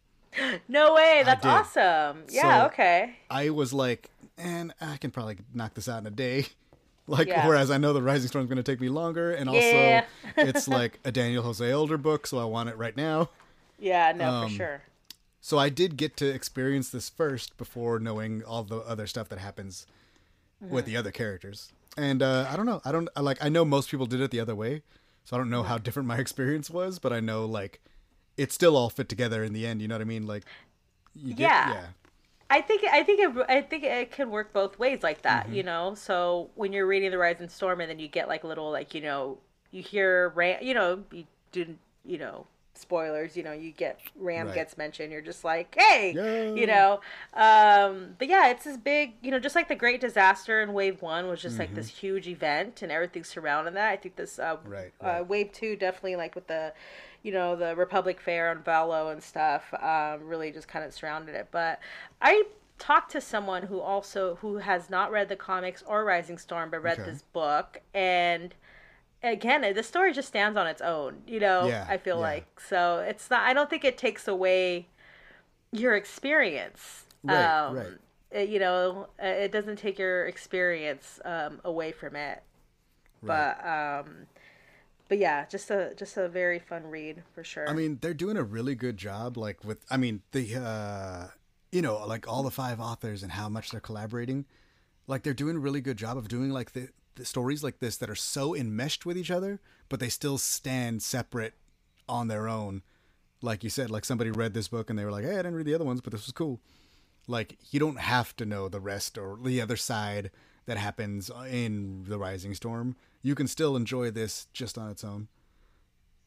[0.68, 5.74] No way that's awesome yeah So- okay I was like, and I can probably knock
[5.74, 6.47] this out in a day.
[7.11, 7.49] Like, Yeah.
[7.49, 10.05] whereas I know the Rising Storm is going to take me longer, and also Yeah.
[10.37, 13.31] it's like a Daniel Jose Older book, so I want it right now.
[13.79, 14.83] yeah no Um, for sure
[15.41, 19.39] So I did get to experience this first before knowing all the other stuff that
[19.39, 19.87] happens
[20.61, 21.72] with the other characters.
[21.97, 22.83] And uh, I don't know.
[22.85, 23.39] I don't like.
[23.43, 24.83] I know most people did it the other way,
[25.24, 26.99] so I don't know how different my experience was.
[26.99, 27.81] But I know like
[28.39, 29.82] it still all fit together in the end.
[29.82, 30.26] You know what I mean?
[30.26, 30.45] Like,
[31.14, 31.72] you get, Yeah.
[31.72, 31.86] yeah,
[32.51, 35.55] I think I think it I think it can work both ways like that, Mm-hmm.
[35.55, 35.95] you know.
[35.95, 39.03] So when you're reading the Rising Storm, and then you get like little like you
[39.03, 39.39] know
[39.70, 41.76] you hear Ram, you know you do
[42.07, 42.47] you know
[42.79, 44.55] spoilers, you know you get Ram Right.
[44.55, 46.55] gets mentioned, you're just like hey, Yeah.
[46.55, 47.01] you know.
[47.35, 51.03] Um, but yeah, it's this big, you know, just like the Great Disaster in Wave
[51.03, 53.91] One was just like this huge event and everything surrounding that.
[53.91, 54.68] I think this uh, Mm-hmm.
[54.70, 55.24] Right, uh.
[55.24, 56.72] Wave Two definitely like with the
[57.22, 61.35] you know the Republic Fair and Valo and stuff um, really just kind of surrounded
[61.35, 61.49] it.
[61.51, 61.81] But
[62.22, 62.45] I
[62.79, 66.81] talked to someone who also who has not read the comics or Rising Storm but
[66.83, 67.11] read Okay.
[67.11, 68.55] this book and
[69.22, 72.22] again the story just stands on its own you know Yeah, i feel yeah.
[72.22, 74.86] like so it's not i don't think it takes away
[75.72, 77.92] your experience Right, um, right.
[78.30, 82.42] it- you know uh, it doesn't take your experience um, away from it
[83.22, 83.54] Right.
[83.58, 84.26] but um
[85.08, 88.36] but yeah just a just a very fun read for sure I mean, they're doing
[88.36, 89.36] a really good job.
[89.36, 91.28] Like with, I mean, the, uh,
[91.72, 94.44] you know, like all the five authors and how much they're collaborating.
[95.06, 96.90] Like they're doing a really good job of doing like the, the
[97.26, 101.54] stories like this that are so enmeshed with each other, but they still stand separate
[102.08, 102.82] on their own.
[103.42, 105.54] Like you said, like somebody read this book and they were like, "Hey, I didn't
[105.54, 106.60] read the other ones, but this was cool."
[107.26, 110.30] Like you don't have to know the rest or the other side
[110.66, 112.96] that happens in the Rising Storm.
[113.22, 115.28] You can still enjoy this just on its own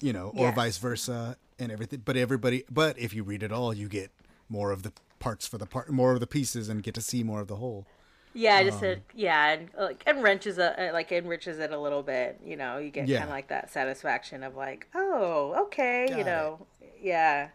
[0.02, 0.56] you know, or Yes.
[0.56, 2.02] vice versa and everything.
[2.04, 4.12] But everybody, but if you read it all, you get
[4.50, 7.24] more of the parts for the part, more of the pieces, and get to see
[7.24, 7.86] more of the whole.
[8.34, 12.02] Yeah just um, a, yeah and like enriches it uh, like enriches it a little
[12.04, 13.20] bit you know you get Yeah.
[13.20, 16.26] kind of like that satisfaction of like oh okay Got you it.
[16.26, 16.66] know
[17.02, 17.50] yeah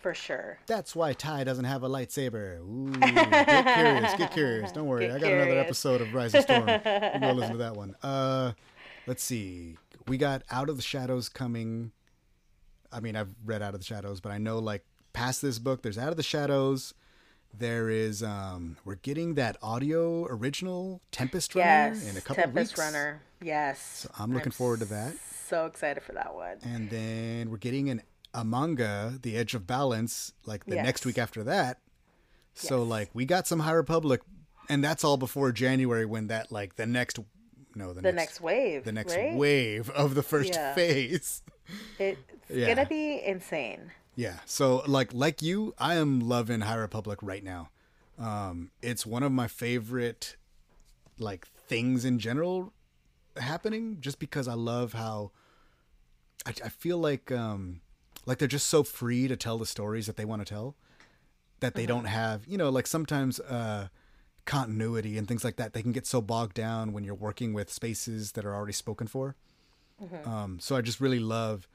[0.00, 2.58] for sure That's why Ty doesn't have a lightsaber.
[2.58, 4.72] Ooh, get curious, get curious.
[4.72, 6.66] Don't worry, Get I got another episode of Rising Storm.
[6.66, 6.80] We'll
[7.20, 7.94] go listen to that one.
[8.02, 8.50] Uh,
[9.06, 9.76] let's see.
[10.08, 11.92] We got Out of the Shadows coming.
[12.90, 15.82] I mean, I've read Out of the Shadows, but I know like past this book,
[15.82, 16.94] there's Out of the Shadows.
[17.56, 22.54] There is um, we're getting that audio original Tempest Runner yes in a couple tempest
[22.56, 22.70] weeks.
[22.70, 25.14] Tempest runner yes I'm looking forward to that.
[25.48, 28.02] so excited for that one And then we're getting an
[28.34, 31.78] a manga, The Edge of Balance, like the next week after that.
[32.54, 32.88] So Yes.
[32.88, 34.22] like we got some High Republic,
[34.70, 37.18] and that's all before January when that like the next
[37.74, 39.34] no the, the next wave the next right?
[39.34, 40.74] wave of the first Yeah.
[40.78, 41.42] phase.
[41.98, 42.68] it's Yeah.
[42.74, 44.38] gonna be insane Yeah.
[44.44, 47.70] So like like you, I am loving High Republic right now.
[48.18, 50.36] Um, it's one of my favorite
[51.18, 52.72] like things in general
[53.36, 55.30] happening just because I love how
[56.46, 57.80] I, I feel like um
[58.26, 60.74] like they're just so free to tell the stories that they want to tell
[61.60, 63.88] that they don't have you know like sometimes uh
[64.44, 67.70] continuity and things like that they can get so bogged down when you're working with
[67.72, 69.36] spaces that are already spoken for
[70.24, 71.68] um so i just really love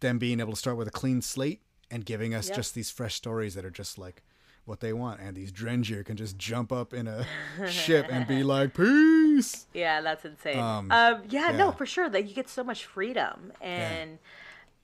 [0.00, 1.60] them being able to start with a clean slate
[1.90, 2.56] and giving us Yep.
[2.56, 4.22] just these fresh stories that are just like
[4.64, 7.24] what they want and these Drengir can just jump up in a
[7.68, 10.58] ship and be like peace Yeah, that's insane.
[10.58, 11.56] Um, Um, yeah, yeah.
[11.56, 12.08] no, for sure.
[12.08, 14.18] That you get so much freedom, and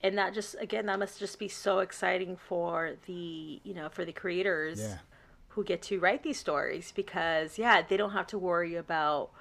[0.01, 4.05] and that just again, that must just be so exciting for the you know for
[4.05, 4.97] the creators Yeah.
[5.49, 9.31] who get to write these stories because yeah, they don't have to worry about.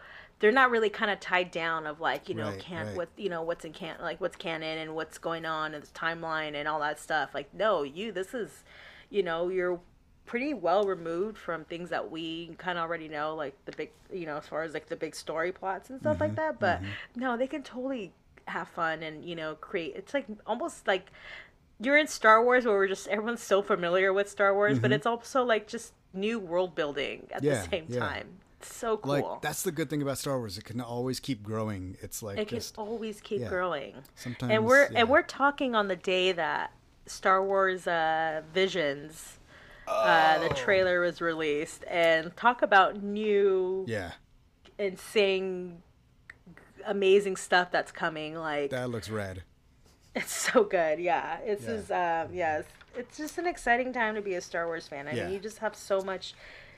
[0.42, 2.96] They're not really kind of tied down of like you know Right, can't right.
[2.98, 5.88] what you know what's in can like what's canon and what's going on and the
[5.88, 7.30] timeline and all that stuff.
[7.34, 8.64] Like no, you this is
[9.08, 9.80] you know you're
[10.26, 14.26] pretty well removed from things that we kind of already know like the big you
[14.26, 16.82] know as far as like the big story plots and stuff Mm-hmm, like that but
[17.16, 18.12] no they can totally
[18.46, 21.10] have fun and you know create it's like almost like
[21.80, 25.06] you're in Star Wars where we're just everyone's so familiar with Star Wars but it's
[25.06, 27.46] also like just new world building at Mm-hmm.
[27.46, 27.98] Yeah, the same yeah.
[28.00, 28.28] time
[28.64, 31.96] so cool like that's the good thing about Star Wars it can always keep growing
[32.00, 33.48] it's like it can just always keep yeah.
[33.48, 35.00] growing Sometimes, and we're yeah.
[35.00, 36.72] and we're talking on the day that
[37.06, 39.38] Star Wars uh, Visions
[39.88, 40.48] uh, Oh.
[40.48, 44.12] the trailer was released and talk about new yeah
[44.78, 45.82] insane
[46.86, 49.42] amazing stuff that's coming like that looks rad
[50.14, 51.70] it's so good yeah it's Yeah.
[51.76, 52.64] just um yes
[52.96, 55.24] it's just an exciting time to be a star wars fan i Yeah.
[55.24, 56.34] mean you just have so much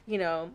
[0.07, 0.51] you know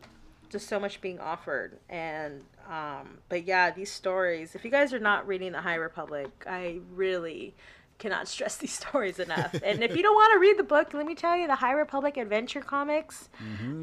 [0.49, 1.77] just so much being offered.
[1.89, 6.29] And um but yeah these stories if you guys are not reading the high republic
[6.47, 7.55] i really
[7.97, 9.53] cannot stress these stories enough.
[9.63, 11.73] And if you don't want to read the book let me tell you the high
[11.73, 13.27] republic adventure comics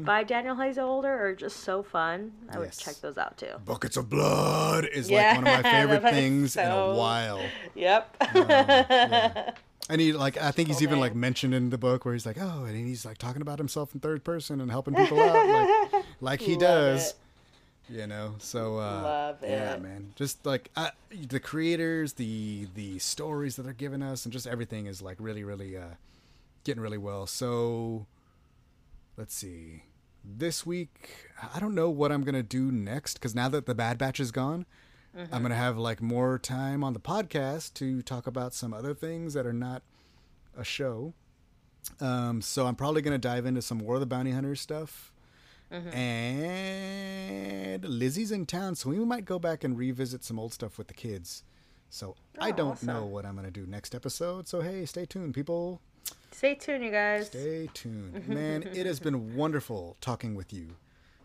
[0.03, 2.31] by daniel Older are just so fun.
[2.49, 3.53] I would check those out too.
[3.65, 7.41] Buckets of blood is Yeah, like one of my favorite things in a while.
[7.75, 8.23] Yep
[9.89, 12.37] And he like I think he's even like mentioned in the book where he's like,
[12.39, 16.05] oh, and he's like talking about himself in third person and helping people out like
[16.21, 17.09] like he Love does.
[17.11, 17.15] it.
[17.89, 20.11] You know, so uh, yeah, man.
[20.17, 24.87] Just like uh, the creators, the the stories that they're giving us, and just everything
[24.87, 25.95] is like really, really uh,
[26.65, 27.25] getting really well.
[27.27, 28.05] So
[29.15, 29.83] let's see.
[30.23, 33.97] this week, I don't know what I'm gonna do next because now that the Bad
[33.97, 34.65] Batch is gone,
[35.31, 39.33] I'm gonna have like more time on the podcast to talk about some other things
[39.33, 39.81] that are not
[40.57, 41.13] a show.
[41.99, 45.11] Um, so I'm probably gonna dive into some more of the bounty hunter stuff.
[45.71, 50.87] And Lizzie's in town, so we might go back and revisit some old stuff with
[50.87, 51.43] the kids.
[51.89, 52.87] So I Oh, don't awesome.
[52.87, 54.47] know what I'm gonna do next episode.
[54.47, 55.81] So hey, stay tuned, people.
[56.31, 57.27] Stay tuned, you guys.
[57.27, 58.27] Stay tuned.
[58.29, 60.75] Man, it has been wonderful talking with you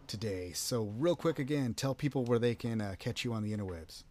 [0.07, 0.53] today.
[0.53, 4.05] So, real quick again, tell people where they can uh, catch you on the interwebs.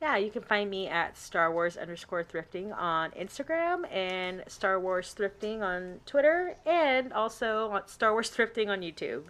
[0.00, 5.12] Yeah, you can find me at Star Wars underscore thrifting on Instagram and Star Wars
[5.18, 9.24] thrifting on Twitter and also Star Wars thrifting on YouTube,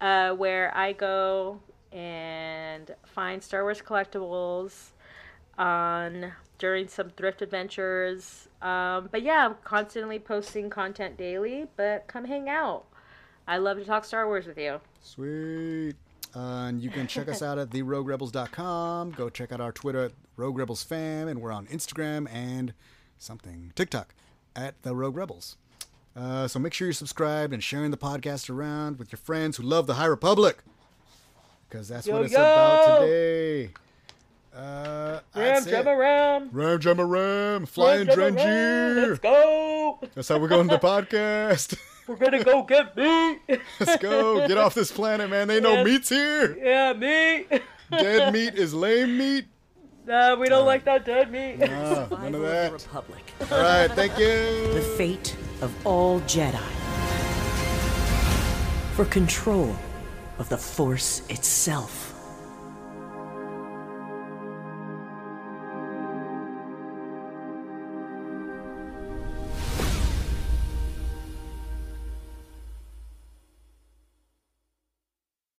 [0.00, 1.60] uh, where I go
[1.92, 4.90] and find Star Wars collectibles
[5.58, 8.48] on during some thrift adventures.
[8.62, 11.66] Um, but yeah, I'm constantly posting content daily.
[11.76, 12.84] But come hang out.
[13.46, 14.80] I love to talk Star Wars with you.
[15.06, 15.94] Sweet.
[16.34, 19.12] Uh, and you can check us out at theroguerebels.com.
[19.12, 22.74] Go check out our Twitter at Rogue Rebels Fam, and we're on Instagram and
[23.18, 24.14] something TikTok
[24.56, 25.56] at the Rogue Rebels.
[26.16, 29.62] Uh, so make sure you're subscribed and sharing the podcast around with your friends who
[29.62, 30.58] love the High Republic,
[31.68, 32.40] because that's Yo, what it's yo!
[32.40, 33.70] about today.
[34.54, 35.62] Uh, Ram.
[35.64, 36.48] Jamma, Ram.
[36.52, 38.34] Ram Jamma Ram, flying Ram.
[38.34, 39.98] Let's go.
[40.14, 41.78] That's how we're going to the podcast.
[42.06, 43.40] We're gonna go get meat.
[43.80, 44.46] Let's go.
[44.46, 45.48] Get off this planet, man.
[45.48, 45.84] They know Yes.
[45.84, 46.56] meat's here.
[46.62, 47.62] yeah, meat.
[47.90, 49.46] Dead meat is lame meat.
[50.06, 51.58] no, we don't like that dead meat.
[51.62, 52.72] Ah, none of the that.
[52.72, 53.22] Republic.
[53.50, 54.72] All right, thank you.
[54.74, 56.58] The fate of all Jedi.
[58.94, 59.74] For control
[60.38, 62.05] of the Force itself.